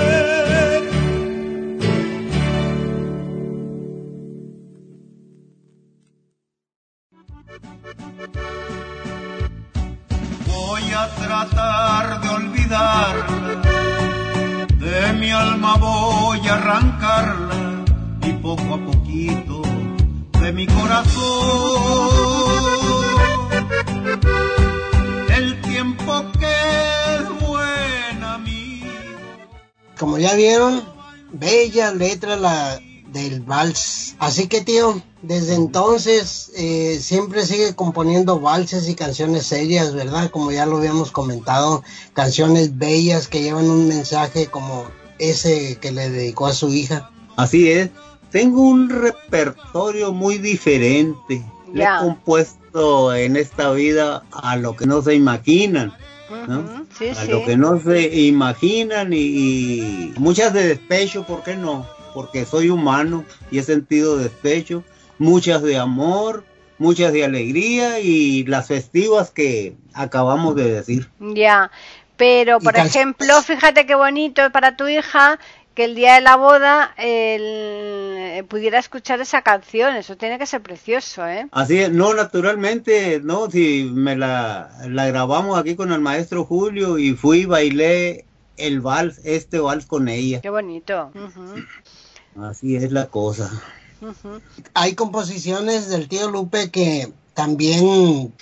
Letra 31.93 32.36
la 32.36 32.80
del 33.12 33.40
vals. 33.40 34.16
Así 34.18 34.49
que 34.49 34.62
tío, 34.62 35.01
desde 35.22 35.55
entonces 35.55 36.51
eh, 36.57 36.99
siempre 37.01 37.45
sigue 37.45 37.74
componiendo 37.74 38.40
valses 38.40 38.88
y 38.88 38.95
canciones 38.95 39.47
serias, 39.47 39.95
¿verdad? 39.95 40.30
Como 40.30 40.51
ya 40.51 40.66
lo 40.66 40.78
habíamos 40.78 41.11
comentado, 41.11 41.82
canciones 42.14 42.78
bellas 42.78 43.28
que 43.28 43.43
llevan 43.43 43.70
un 43.70 43.88
mensaje 43.88 44.47
como 44.47 44.86
ese 45.18 45.78
que 45.80 45.93
le 45.93 46.11
dedicó 46.11 46.47
a 46.47 46.55
su 46.55 46.72
hija. 46.72 47.11
Así 47.36 47.70
es. 47.70 47.90
Tengo 48.30 48.62
un 48.62 48.88
repertorio 48.88 50.12
muy 50.12 50.38
diferente. 50.38 51.45
Le 51.72 51.84
he 51.84 51.99
compuesto 52.01 53.14
en 53.14 53.36
esta 53.36 53.70
vida 53.72 54.24
a 54.32 54.57
lo 54.57 54.74
que 54.74 54.86
no 54.86 55.03
se 55.03 55.14
imaginan. 55.14 55.93
¿No? 56.47 56.87
Sí, 56.99 57.09
a 57.11 57.14
sí. 57.14 57.30
lo 57.30 57.45
que 57.45 57.57
no 57.57 57.80
se 57.80 58.01
imaginan 58.20 59.12
y, 59.12 59.16
y 59.18 60.14
muchas 60.16 60.53
de 60.53 60.68
despecho, 60.68 61.24
¿por 61.24 61.43
qué 61.43 61.57
no? 61.57 61.87
Porque 62.14 62.45
soy 62.45 62.70
humano 62.70 63.24
y 63.51 63.59
he 63.59 63.62
sentido 63.62 64.18
despecho, 64.18 64.85
muchas 65.18 65.62
de 65.62 65.78
amor, 65.78 66.45
muchas 66.78 67.12
de 67.12 67.24
alegría 67.24 68.01
y 68.01 68.45
las 68.45 68.66
festivas 68.66 69.30
que 69.30 69.76
acabamos 69.95 70.57
de 70.57 70.72
decir. 70.72 71.09
Ya, 71.20 71.70
pero 72.16 72.61
por 72.61 72.76
ejemplo, 72.76 73.41
fíjate 73.43 73.87
qué 73.87 73.95
bonito 73.95 74.51
para 74.51 74.76
tu 74.76 74.87
hija 74.89 75.39
que 75.74 75.84
el 75.84 75.94
día 75.94 76.14
de 76.14 76.20
la 76.20 76.36
boda 76.36 76.92
el- 76.98 78.44
pudiera 78.48 78.78
escuchar 78.78 79.20
esa 79.20 79.42
canción, 79.42 79.94
eso 79.96 80.16
tiene 80.16 80.38
que 80.38 80.46
ser 80.46 80.62
precioso, 80.62 81.26
¿eh? 81.26 81.46
Así 81.52 81.78
es, 81.78 81.90
no, 81.90 82.12
naturalmente, 82.14 83.20
no, 83.22 83.50
si 83.50 83.90
me 83.92 84.16
la, 84.16 84.70
la 84.88 85.06
grabamos 85.06 85.58
aquí 85.58 85.76
con 85.76 85.92
el 85.92 86.00
maestro 86.00 86.44
Julio 86.44 86.98
y 86.98 87.14
fui 87.14 87.40
y 87.40 87.44
bailé 87.46 88.24
el 88.56 88.80
vals, 88.80 89.20
este 89.24 89.58
vals 89.60 89.86
con 89.86 90.08
ella. 90.08 90.40
Qué 90.40 90.50
bonito. 90.50 91.10
Así 92.40 92.76
es 92.76 92.90
la 92.92 93.06
cosa. 93.06 93.50
Hay 94.74 94.94
composiciones 94.94 95.88
del 95.88 96.08
tío 96.08 96.30
Lupe 96.30 96.70
que 96.70 97.12
también 97.34 98.32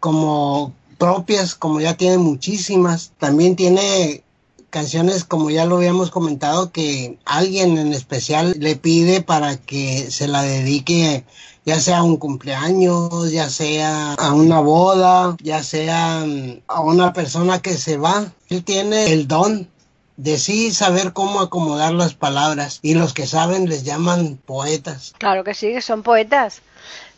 como 0.00 0.74
propias, 0.98 1.54
como 1.54 1.80
ya 1.80 1.96
tiene 1.96 2.18
muchísimas, 2.18 3.12
también 3.18 3.56
tiene 3.56 4.22
canciones 4.70 5.24
como 5.24 5.50
ya 5.50 5.64
lo 5.64 5.76
habíamos 5.76 6.10
comentado 6.10 6.72
que 6.72 7.18
alguien 7.24 7.78
en 7.78 7.92
especial 7.92 8.54
le 8.58 8.76
pide 8.76 9.22
para 9.22 9.56
que 9.56 10.10
se 10.10 10.28
la 10.28 10.42
dedique 10.42 11.24
ya 11.68 11.80
sea 11.80 11.98
a 11.98 12.02
un 12.02 12.16
cumpleaños, 12.16 13.30
ya 13.30 13.50
sea 13.50 14.14
a 14.14 14.32
una 14.32 14.60
boda, 14.60 15.36
ya 15.42 15.62
sea 15.62 16.24
mm, 16.26 16.62
a 16.66 16.80
una 16.80 17.12
persona 17.12 17.60
que 17.60 17.74
se 17.74 17.98
va. 17.98 18.32
Él 18.48 18.64
tiene 18.64 19.12
el 19.12 19.28
don 19.28 19.68
de 20.16 20.38
sí 20.38 20.72
saber 20.72 21.12
cómo 21.12 21.40
acomodar 21.40 21.92
las 21.92 22.14
palabras 22.14 22.80
y 22.80 22.94
los 22.94 23.12
que 23.12 23.26
saben 23.26 23.68
les 23.68 23.84
llaman 23.84 24.38
poetas. 24.46 25.14
Claro 25.18 25.44
que 25.44 25.52
sí, 25.52 25.80
son 25.82 26.02
poetas. 26.02 26.62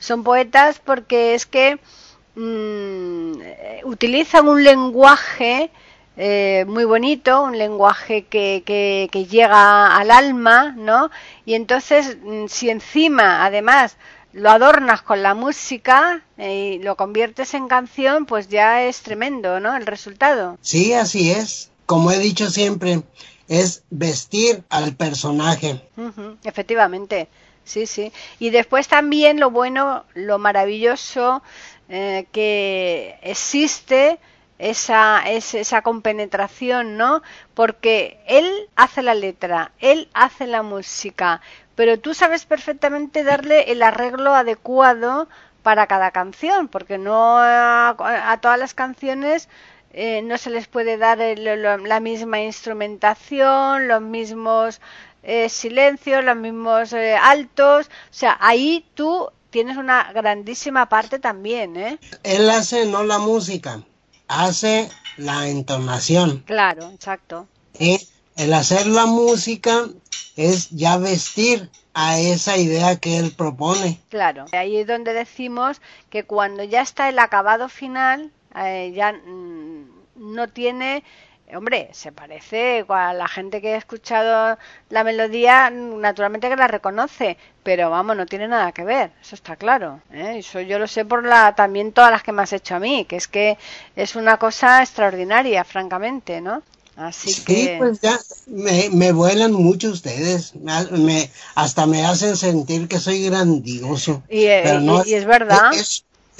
Son 0.01 0.25
poetas 0.25 0.81
porque 0.85 1.35
es 1.35 1.47
que 1.47 1.79
mm, 2.35 3.41
eh, 3.41 3.81
utilizan 3.85 4.49
un 4.49 4.65
lenguaje 4.65 5.71
eh, 6.17 6.65
muy 6.67 6.85
bonito, 6.85 7.43
un 7.43 7.57
lenguaje 7.57 8.27
que, 8.27 8.63
que, 8.67 9.09
que, 9.11 9.27
llega 9.27 9.97
al 9.97 10.11
alma, 10.11 10.75
¿no? 10.77 11.11
Y 11.47 11.55
entonces, 11.55 12.19
mm, 12.23 12.47
si 12.47 12.69
encima, 12.69 13.45
además, 13.45 13.97
lo 14.33 14.51
adornas 14.51 15.03
con 15.03 15.23
la 15.23 15.35
música 15.35 16.23
eh, 16.39 16.79
y 16.79 16.83
lo 16.83 16.97
conviertes 16.97 17.55
en 17.55 17.69
canción, 17.69 18.27
pues 18.27 18.49
ya 18.49 18.83
es 18.83 19.01
tremendo, 19.03 19.61
¿no? 19.61 19.77
El 19.77 19.87
resultado. 19.87 20.59
Sí, 20.61 20.93
así 20.93 21.31
es. 21.31 21.71
Como 21.87 22.13
he 22.13 22.19
dicho 22.19 22.51
siempre, 22.51 23.03
es 23.49 23.83
vestir 23.91 24.63
al 24.69 24.95
personaje. 24.95 25.83
Uh 25.97 26.37
efectivamente, 26.45 27.29
sí, 27.65 27.87
sí. 27.87 28.13
Y 28.39 28.51
después 28.51 28.87
también 28.87 29.41
lo 29.41 29.51
bueno, 29.51 30.05
lo 30.15 30.39
maravilloso 30.39 31.43
eh, 31.89 32.27
que 32.31 33.19
existe 33.23 34.21
esa, 34.61 35.23
esa 35.27 35.83
compenetración, 35.83 36.97
¿no? 36.97 37.23
Porque 37.55 38.21
él 38.27 38.69
hace 38.77 39.03
la 39.03 39.15
letra, 39.15 39.73
él 39.81 40.09
hace 40.13 40.47
la 40.47 40.63
música, 40.63 41.41
pero 41.75 41.99
tú 41.99 42.13
sabes 42.13 42.45
perfectamente 42.45 43.25
darle 43.25 43.73
el 43.73 43.83
arreglo 43.83 44.35
adecuado 44.35 45.29
para 45.63 45.87
cada 45.87 46.11
canción, 46.11 46.69
porque 46.69 46.99
no 46.99 47.39
a, 47.39 48.39
todas 48.43 48.59
las 48.59 48.75
canciones 48.75 49.49
eh, 49.93 50.23
no 50.23 50.39
se 50.39 50.51
les 50.51 50.69
puede 50.69 50.99
dar 50.99 51.19
la 51.19 52.01
misma 52.01 52.41
instrumentación, 52.41 53.89
los 53.89 54.03
mismos 54.03 54.81
eh, 55.23 55.49
silencios, 55.49 56.23
los 56.23 56.37
mismos 56.37 56.93
eh, 56.93 57.17
altos, 57.17 57.87
o 57.87 58.13
sea, 58.15 58.37
ahí 58.41 58.87
tú 58.95 59.31
tienes 59.51 59.77
una 59.77 60.13
grandísima 60.13 60.89
parte 60.89 61.19
también, 61.19 61.77
¿eh? 61.77 61.99
Él 62.23 62.49
hace 62.51 62.87
no 62.87 63.03
la 63.05 63.19
música, 63.19 63.83
hace 64.31 64.89
la 65.17 65.49
entonación. 65.49 66.45
Claro, 66.47 66.91
exacto. 66.91 67.49
Y 67.79 67.99
el 68.37 68.55
hacer 68.55 68.87
la 68.87 69.07
música 69.07 69.89
es 70.37 70.71
ya 70.71 70.97
vestir 70.97 71.69
a 71.93 72.19
esa 72.19 72.57
idea 72.57 72.97
que 72.97 73.19
él 73.19 73.33
propone. 73.37 74.01
Claro, 74.09 74.47
ahí 74.53 74.77
es 74.77 74.87
donde 74.87 75.13
decimos 75.13 75.81
que 76.09 76.25
cuando 76.25 76.63
ya 76.63 76.81
está 76.81 77.09
el 77.09 77.19
acabado 77.19 77.69
final, 77.69 78.31
eh, 78.57 78.93
ya 78.95 79.13
mm, 79.13 79.89
no 80.15 80.49
tiene 80.49 81.03
hombre, 81.57 81.89
se 81.93 82.13
parece 82.13 82.85
a 82.89 83.13
la 83.13 83.29
gente 83.29 83.61
que 83.61 83.75
ha 83.75 83.77
escuchado 83.77 84.59
la 84.89 85.05
melodía, 85.05 85.71
naturalmente 85.71 86.49
que 86.49 86.57
la 86.57 86.69
reconoce, 86.69 87.37
pero 87.63 87.91
vamos, 87.91 88.17
no 88.17 88.27
tiene 88.27 88.49
nada 88.49 88.73
que 88.73 88.85
ver, 88.85 89.11
eso 89.21 89.35
está 89.35 89.57
claro. 89.57 90.01
¿eh? 90.13 90.37
Eso 90.39 90.61
yo 90.61 90.79
lo 90.79 90.87
sé 90.87 91.05
por 91.05 91.25
la 91.25 91.55
también 91.55 91.93
todas 91.93 92.11
las 92.11 92.23
que 92.23 92.33
me 92.33 92.43
has 92.43 92.53
hecho 92.53 92.77
a 92.77 92.81
mí, 92.81 93.05
que 93.05 93.17
es 93.17 93.29
que 93.29 93.59
es 93.97 94.17
una 94.17 94.39
cosa 94.39 94.83
extraordinaria, 94.83 95.65
francamente, 95.65 96.41
¿no? 96.41 96.63
Así 96.97 97.33
sí, 97.33 97.45
que... 97.45 97.77
pues 97.79 98.01
ya 98.01 98.19
me, 98.47 98.91
me 98.93 99.13
vuelan 99.13 99.53
mucho 99.53 99.91
ustedes, 99.91 100.55
me, 100.55 101.31
hasta 101.55 101.87
me 101.87 102.05
hacen 102.05 102.37
sentir 102.37 102.89
que 102.89 102.99
soy 102.99 103.25
grandioso. 103.25 104.23
Y, 104.29 104.45
eh, 104.45 104.81
y, 105.07 105.15
es 105.15 105.25
verdad. 105.25 105.71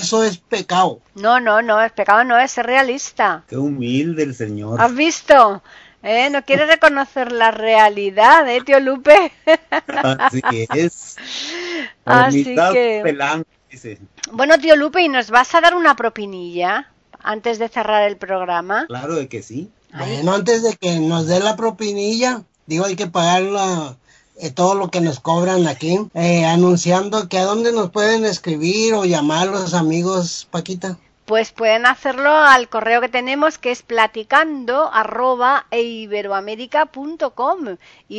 Eso 0.01 0.25
es 0.25 0.39
pecado. 0.39 1.01
No, 1.15 1.41
no, 1.41 1.61
no, 1.61 1.83
es 1.83 1.93
pecado 1.93 2.25
no, 2.25 2.39
es 2.39 2.51
ser 2.51 2.67
realista. 2.67 3.45
Qué 3.49 3.57
humilde 3.57 4.23
el 4.23 4.35
Señor. 4.35 4.81
¿Has 4.81 4.95
visto? 4.95 5.63
¿Eh? 6.03 6.31
No 6.31 6.43
quiere 6.45 6.65
reconocer 6.65 7.31
la 7.33 7.51
realidad, 7.51 8.49
¿eh, 8.49 8.63
tío 8.65 8.81
Lupe? 8.81 9.33
Así 9.87 10.41
es. 10.75 11.17
Así 12.07 12.45
que... 12.73 13.19
Bueno, 14.33 14.59
tío 14.59 14.75
Lupe, 14.77 15.03
¿y 15.03 15.09
nos 15.09 15.31
vas 15.31 15.55
a 15.55 15.61
dar 15.61 15.75
una 15.75 15.95
propinilla 15.95 16.91
antes 17.23 17.59
de 17.59 17.69
cerrar 17.69 18.09
el 18.09 18.17
programa? 18.17 18.87
Claro 18.87 19.17
de 19.17 19.29
que 19.29 19.43
sí. 19.43 19.71
Bueno, 19.93 20.33
antes 20.33 20.63
de 20.63 20.77
que 20.77 20.99
nos 20.99 21.27
dé 21.27 21.41
la 21.41 21.57
propinilla, 21.57 22.45
digo, 22.67 22.87
hay 22.87 22.97
que 22.97 23.07
pagar 23.07 23.43
la, 23.43 23.97
eh, 24.43 24.51
todo 24.51 24.75
lo 24.75 24.91
que 24.91 25.03
nos 25.03 25.21
cobran 25.21 25.69
aquí, 25.69 25.99
eh, 26.15 26.47
anunciando 26.47 27.29
que 27.29 27.39
a 27.39 27.45
dónde 27.45 27.73
nos 27.73 27.91
pueden 27.91 28.25
escribir 28.25 28.95
o 28.95 29.05
llamar 29.05 29.49
los 29.49 29.75
amigos, 29.75 30.49
Paquita. 30.51 30.97
Pues 31.27 31.53
pueden 31.53 31.85
hacerlo 31.85 32.35
al 32.35 32.69
correo 32.69 33.03
que 33.03 33.09
tenemos 33.09 33.59
que 33.59 33.71
es 33.71 33.83
platicando 33.83 34.91
arroba 34.93 35.67
Y 35.71 36.09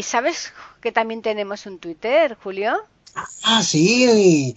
sabes 0.03 0.53
que 0.79 0.91
también 0.91 1.21
tenemos 1.21 1.65
un 1.65 1.79
Twitter, 1.79 2.37
Julio. 2.41 2.77
Ah, 3.43 3.63
sí, 3.63 4.05
y, 4.05 4.55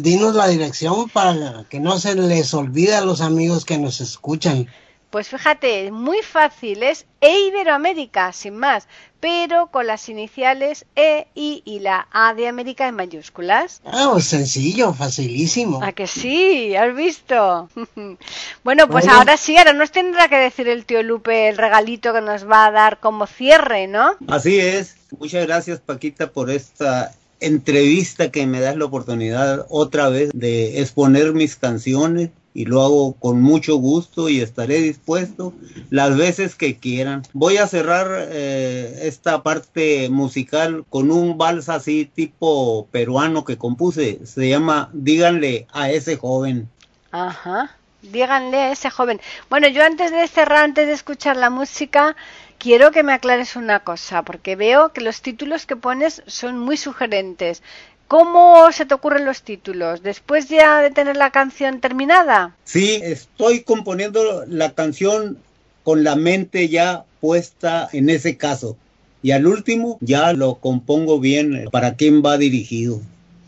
dinos 0.00 0.34
la 0.34 0.48
dirección 0.48 1.08
para 1.08 1.64
que 1.70 1.80
no 1.80 1.98
se 1.98 2.16
les 2.16 2.52
olvide 2.52 2.96
a 2.96 3.04
los 3.04 3.20
amigos 3.20 3.64
que 3.64 3.78
nos 3.78 4.00
escuchan. 4.00 4.68
Pues 5.10 5.28
fíjate, 5.28 5.90
muy 5.90 6.22
fácil, 6.22 6.82
es 6.82 7.06
E 7.22 7.46
Iberoamérica, 7.46 8.32
sin 8.34 8.56
más, 8.56 8.86
pero 9.20 9.68
con 9.68 9.86
las 9.86 10.08
iniciales 10.10 10.84
E, 10.96 11.26
I 11.34 11.62
y 11.64 11.80
la 11.80 12.08
A 12.12 12.34
de 12.34 12.46
América 12.46 12.86
en 12.86 12.96
mayúsculas. 12.96 13.80
Ah, 13.86 14.10
pues 14.12 14.26
sencillo, 14.26 14.92
facilísimo. 14.92 15.82
¿A 15.82 15.92
que 15.92 16.06
sí? 16.06 16.76
¿Has 16.76 16.94
visto? 16.94 17.70
bueno, 18.64 18.86
pues 18.88 19.08
ahora 19.08 19.38
sí, 19.38 19.56
ahora 19.56 19.72
nos 19.72 19.92
tendrá 19.92 20.28
que 20.28 20.36
decir 20.36 20.68
el 20.68 20.84
tío 20.84 21.02
Lupe 21.02 21.48
el 21.48 21.56
regalito 21.56 22.12
que 22.12 22.20
nos 22.20 22.46
va 22.46 22.66
a 22.66 22.70
dar 22.70 23.00
como 23.00 23.26
cierre, 23.26 23.86
¿no? 23.86 24.16
Así 24.28 24.60
es. 24.60 24.96
Muchas 25.18 25.46
gracias, 25.46 25.80
Paquita, 25.80 26.30
por 26.30 26.50
esta 26.50 27.12
entrevista 27.40 28.30
que 28.30 28.46
me 28.46 28.60
das 28.60 28.76
la 28.76 28.84
oportunidad 28.84 29.64
otra 29.70 30.08
vez 30.08 30.30
de 30.34 30.80
exponer 30.80 31.32
mis 31.32 31.56
canciones 31.56 32.30
y 32.58 32.64
lo 32.64 32.82
hago 32.82 33.12
con 33.12 33.40
mucho 33.40 33.76
gusto 33.76 34.28
y 34.28 34.40
estaré 34.40 34.80
dispuesto 34.80 35.54
las 35.90 36.16
veces 36.16 36.56
que 36.56 36.76
quieran. 36.76 37.22
Voy 37.32 37.56
a 37.58 37.68
cerrar 37.68 38.08
eh, 38.30 38.98
esta 39.02 39.44
parte 39.44 40.08
musical 40.08 40.84
con 40.90 41.12
un 41.12 41.38
vals 41.38 41.68
así 41.68 42.10
tipo 42.12 42.88
peruano 42.90 43.44
que 43.44 43.58
compuse. 43.58 44.26
Se 44.26 44.48
llama 44.48 44.90
Díganle 44.92 45.68
a 45.72 45.92
ese 45.92 46.16
joven. 46.16 46.68
Ajá. 47.12 47.76
Díganle 48.02 48.56
a 48.56 48.72
ese 48.72 48.90
joven. 48.90 49.20
Bueno, 49.48 49.68
yo 49.68 49.84
antes 49.84 50.10
de 50.10 50.26
cerrar, 50.26 50.64
antes 50.64 50.88
de 50.88 50.94
escuchar 50.94 51.36
la 51.36 51.50
música, 51.50 52.16
quiero 52.58 52.90
que 52.90 53.04
me 53.04 53.12
aclares 53.12 53.54
una 53.54 53.84
cosa, 53.84 54.22
porque 54.22 54.56
veo 54.56 54.92
que 54.92 55.00
los 55.00 55.22
títulos 55.22 55.64
que 55.64 55.76
pones 55.76 56.24
son 56.26 56.58
muy 56.58 56.76
sugerentes. 56.76 57.62
¿Cómo 58.08 58.72
se 58.72 58.86
te 58.86 58.94
ocurren 58.94 59.26
los 59.26 59.42
títulos? 59.42 60.02
¿Después 60.02 60.48
ya 60.48 60.80
de 60.80 60.90
tener 60.90 61.16
la 61.16 61.30
canción 61.30 61.80
terminada? 61.80 62.56
Sí, 62.64 62.98
estoy 63.02 63.60
componiendo 63.60 64.46
la 64.46 64.72
canción 64.72 65.36
con 65.82 66.04
la 66.04 66.16
mente 66.16 66.70
ya 66.70 67.04
puesta 67.20 67.88
en 67.92 68.08
ese 68.08 68.38
caso. 68.38 68.78
Y 69.22 69.32
al 69.32 69.46
último 69.46 69.98
ya 70.00 70.32
lo 70.32 70.54
compongo 70.54 71.20
bien 71.20 71.68
para 71.70 71.96
quién 71.96 72.22
va 72.24 72.38
dirigido. 72.38 73.00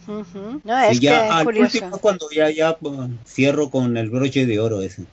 no, 0.06 0.78
es 0.82 1.00
ya 1.00 1.22
que 1.22 1.28
al 1.30 1.46
último 1.46 1.98
cuando 1.98 2.28
ya, 2.30 2.50
ya 2.50 2.76
pues, 2.76 2.98
cierro 3.26 3.70
con 3.70 3.96
el 3.96 4.10
broche 4.10 4.44
de 4.44 4.60
oro 4.60 4.82
ese. 4.82 5.04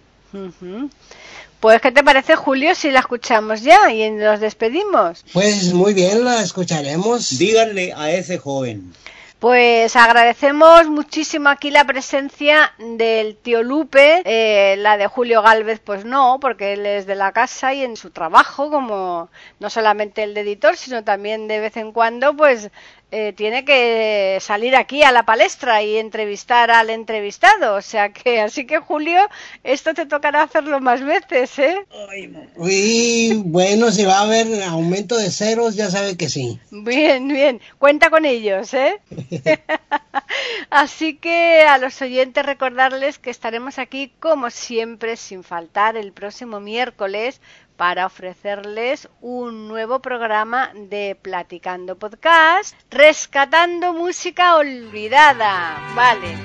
Pues, 1.61 1.81
¿qué 1.81 1.91
te 1.91 2.03
parece, 2.03 2.35
Julio, 2.35 2.75
si 2.75 2.91
la 2.91 2.99
escuchamos 2.99 3.61
ya 3.61 3.91
y 3.93 4.09
nos 4.11 4.41
despedimos? 4.41 5.23
Pues 5.31 5.73
muy 5.73 5.93
bien, 5.93 6.25
la 6.25 6.41
escucharemos. 6.41 7.37
Díganle 7.37 7.93
a 7.93 8.11
ese 8.11 8.37
joven. 8.37 8.93
Pues 9.39 9.95
agradecemos 9.95 10.89
muchísimo 10.89 11.49
aquí 11.49 11.69
la 11.69 11.85
presencia 11.85 12.73
del 12.79 13.35
tío 13.37 13.61
Lupe, 13.61 14.23
eh, 14.25 14.75
la 14.77 14.97
de 14.97 15.05
Julio 15.05 15.43
Galvez 15.43 15.79
pues 15.79 16.05
no, 16.05 16.39
porque 16.41 16.73
él 16.73 16.87
es 16.87 17.05
de 17.05 17.13
la 17.13 17.31
casa 17.31 17.71
y 17.71 17.83
en 17.83 17.97
su 17.97 18.09
trabajo, 18.09 18.71
como 18.71 19.29
no 19.59 19.69
solamente 19.69 20.23
el 20.23 20.33
de 20.33 20.41
editor, 20.41 20.75
sino 20.75 21.03
también 21.03 21.47
de 21.47 21.59
vez 21.59 21.77
en 21.77 21.91
cuando, 21.91 22.35
pues 22.35 22.71
eh, 23.09 23.31
tiene 23.31 23.63
que 23.63 24.37
salir 24.41 24.75
aquí 24.75 25.01
a 25.01 25.13
la 25.13 25.23
palestra 25.23 25.81
y 25.81 25.97
entrevistar 25.97 26.71
al 26.71 26.89
entrevistado. 26.89 27.75
O 27.75 27.81
sea 27.81 28.11
que, 28.11 28.41
así 28.41 28.65
que 28.65 28.79
Julio, 28.79 29.19
esto 29.63 29.93
te 29.93 30.05
tocará 30.05 30.43
hacerlo 30.43 30.81
más 30.81 31.01
veces, 31.01 31.57
¿eh? 31.57 31.77
Uy, 32.57 33.41
bueno, 33.45 33.91
si 33.91 34.03
va 34.03 34.19
a 34.19 34.23
haber 34.23 34.61
aumento 34.63 35.17
de 35.17 35.31
ceros, 35.31 35.75
ya 35.75 35.89
sabe 35.89 36.17
que 36.17 36.27
sí. 36.27 36.59
Bien, 36.69 37.29
bien. 37.29 37.61
Cuenta 37.77 38.09
con 38.09 38.25
ellos, 38.25 38.73
¿eh? 38.73 38.99
así 40.69 41.15
que 41.15 41.61
a 41.61 41.77
los 41.77 42.01
oyentes 42.01 42.45
recordarles 42.45 43.19
que 43.19 43.29
estaremos 43.29 43.79
aquí 43.79 44.11
como 44.19 44.49
siempre, 44.49 45.15
sin 45.15 45.43
faltar, 45.43 45.95
el 45.95 46.11
próximo 46.11 46.59
miércoles 46.59 47.39
para 47.77 48.07
ofrecerles 48.07 49.07
un 49.21 49.67
nuevo 49.67 50.01
programa 50.01 50.71
de 50.73 51.15
Platicando 51.21 51.97
Podcast, 51.97 52.75
rescatando 52.89 53.93
música 53.93 54.57
olvidada. 54.57 55.79
Vale. 55.95 56.35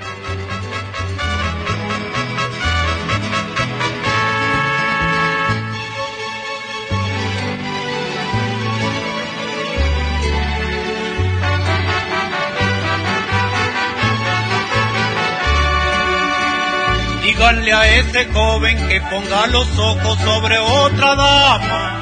Díganle 17.43 17.73
a 17.73 17.89
ese 17.99 18.29
joven 18.33 18.89
que 18.89 19.01
ponga 19.01 19.49
los 19.49 19.67
ojos 19.77 20.17
sobre 20.21 20.61
otra 20.61 21.17
dama. 21.17 21.99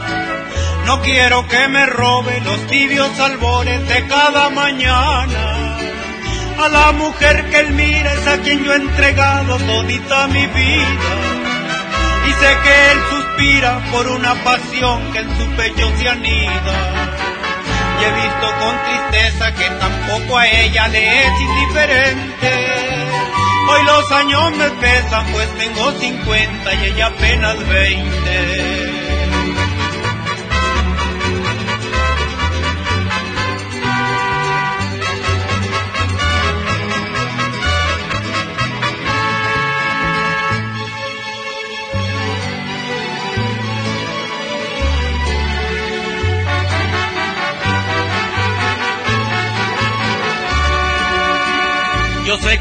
No 0.85 1.01
quiero 1.01 1.49
que 1.49 1.67
me 1.67 1.87
robe 1.87 2.43
los 2.43 2.67
tibios 2.67 3.19
albores 3.19 3.89
de 3.89 4.07
cada 4.07 4.51
mañana. 4.51 5.79
A 6.63 6.69
la 6.69 6.93
mujer 6.93 7.49
que 7.49 7.61
él 7.61 7.73
mira 7.73 8.13
es 8.13 8.27
a 8.27 8.37
quien 8.43 8.63
yo 8.63 8.75
he 8.75 8.77
entregado 8.77 9.57
todita 9.57 10.29
mi 10.29 10.47
vida. 10.47 11.11
Y 12.29 12.33
sé 12.33 12.59
que 12.63 12.93
él 12.93 12.99
suspira 13.09 13.81
por 13.91 14.09
una 14.09 14.35
pasión 14.45 15.11
que 15.13 15.21
en 15.21 15.39
su 15.39 15.49
pecho 15.53 15.91
se 15.97 16.07
anida. 16.07 16.75
Y 17.99 18.05
he 18.05 18.13
visto 18.13 18.47
con 18.61 18.79
tristeza 18.85 19.55
que 19.55 19.71
tampoco 19.71 20.37
a 20.37 20.47
ella 20.47 20.87
le 20.89 21.27
es 21.27 21.41
indiferente. 21.41 23.01
Hoy 23.71 23.85
los 23.85 24.11
años 24.11 24.57
me 24.57 24.69
pesan, 24.71 25.27
pues 25.33 25.49
tengo 25.57 25.93
50 25.93 26.75
y 26.75 26.85
ella 26.87 27.07
apenas 27.07 27.57
20. 27.69 28.90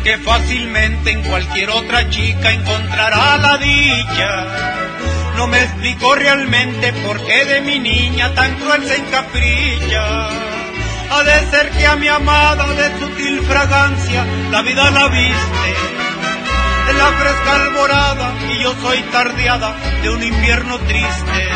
Que 0.04 0.18
fácilmente 0.18 1.12
en 1.12 1.24
cualquier 1.24 1.70
otra 1.70 2.10
chica 2.10 2.52
encontrará 2.52 3.38
la 3.38 3.58
dicha. 3.58 4.46
No 5.36 5.48
me 5.48 5.62
explico 5.62 6.16
realmente 6.16 6.94
por 7.06 7.22
qué 7.26 7.46
de 7.46 7.62
mi 7.62 7.80
niña 7.80 8.34
tan 8.34 8.56
cruel 8.56 8.86
se 8.88 8.96
encapricha. 8.96 10.30
Ha 11.12 11.24
de 11.24 11.52
ser 11.52 11.70
que 11.72 11.86
a 11.86 11.96
mi 11.98 12.08
amada 12.08 12.66
de 12.74 13.00
sutil 13.00 13.42
fragancia 13.42 14.26
la 14.52 14.62
vida 14.62 14.90
la 14.90 15.08
viste. 15.10 15.70
De 16.88 16.94
la 16.94 17.12
fresca 17.12 17.56
alborada 17.56 18.34
y 18.52 18.64
yo 18.64 18.74
soy 18.82 19.02
tardeada 19.12 19.76
de 20.02 20.10
un 20.10 20.24
invierno 20.24 20.78
triste. 20.80 21.50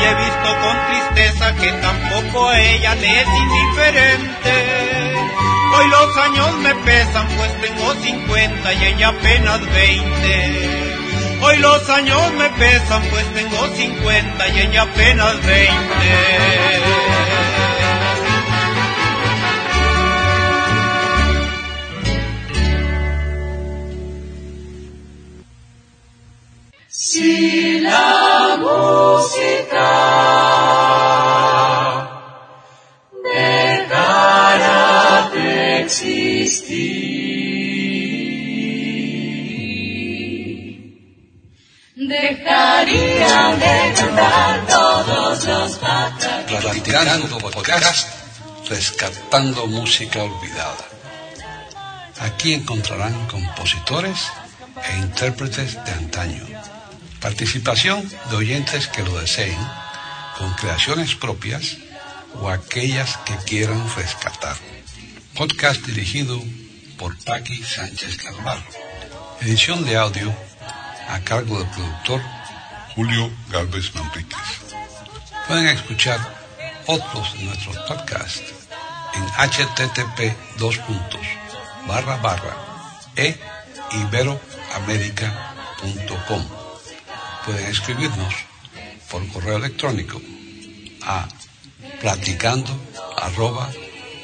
Y 0.00 0.04
he 0.04 0.14
visto 0.14 0.56
con 0.62 0.76
tristeza 0.88 1.54
que 1.56 1.72
tampoco 1.72 2.48
a 2.48 2.60
ella 2.60 2.94
le 2.94 3.20
es 3.20 3.28
indiferente 3.28 4.94
Hoy 5.76 5.88
los 5.88 6.16
años 6.16 6.54
me 6.58 6.74
pesan, 6.86 7.26
pues 7.36 7.60
tengo 7.60 7.94
50 7.94 8.72
y 8.74 8.84
ella 8.84 9.08
apenas 9.08 9.60
20. 9.60 11.38
Hoy 11.42 11.56
los 11.58 11.90
años 11.90 12.32
me 12.34 12.48
pesan, 12.50 13.02
pues 13.10 13.24
tengo 13.34 13.66
50 13.74 14.48
y 14.48 14.60
ella 14.60 14.82
apenas 14.82 15.44
20. 15.44 15.74
Si 26.88 27.80
la 27.80 28.56
música 28.60 29.84
Dejarían 41.96 43.58
de 43.58 43.94
cantar 43.96 44.66
todos 44.66 45.44
los 45.46 45.78
Platicando 46.46 47.38
podcast, 47.38 48.08
rescatando 48.68 49.66
música 49.66 50.22
olvidada. 50.22 50.84
Aquí 52.20 52.54
encontrarán 52.54 53.26
compositores 53.26 54.28
e 54.88 54.98
intérpretes 54.98 55.74
de 55.84 55.90
antaño. 55.90 56.46
Participación 57.20 58.08
de 58.30 58.36
oyentes 58.36 58.86
que 58.86 59.02
lo 59.02 59.18
deseen, 59.18 59.58
con 60.38 60.52
creaciones 60.54 61.16
propias 61.16 61.78
o 62.40 62.48
aquellas 62.48 63.16
que 63.18 63.34
quieran 63.44 63.82
rescatar. 63.96 64.56
Podcast 65.36 65.84
dirigido 65.84 66.40
por 66.96 67.16
Paqui 67.24 67.60
Sánchez 67.64 68.18
Carvalho. 68.18 68.62
Edición 69.40 69.84
de 69.84 69.96
audio 69.96 70.32
a 71.08 71.18
cargo 71.20 71.58
del 71.58 71.68
productor 71.70 72.20
Julio 72.94 73.32
Galvez 73.48 73.92
Manríquez. 73.96 74.38
Pueden 75.48 75.66
escuchar 75.66 76.20
otros 76.86 77.34
de 77.34 77.44
nuestros 77.46 77.76
podcasts 77.78 78.54
en 79.14 79.24
http 79.24 80.36
dos 80.58 80.78
e. 83.16 83.36
Pueden 87.44 87.66
escribirnos 87.66 88.34
por 89.10 89.26
correo 89.28 89.56
electrónico 89.56 90.20
a 91.02 91.26
platicando 92.00 92.70
arroba 93.16 93.70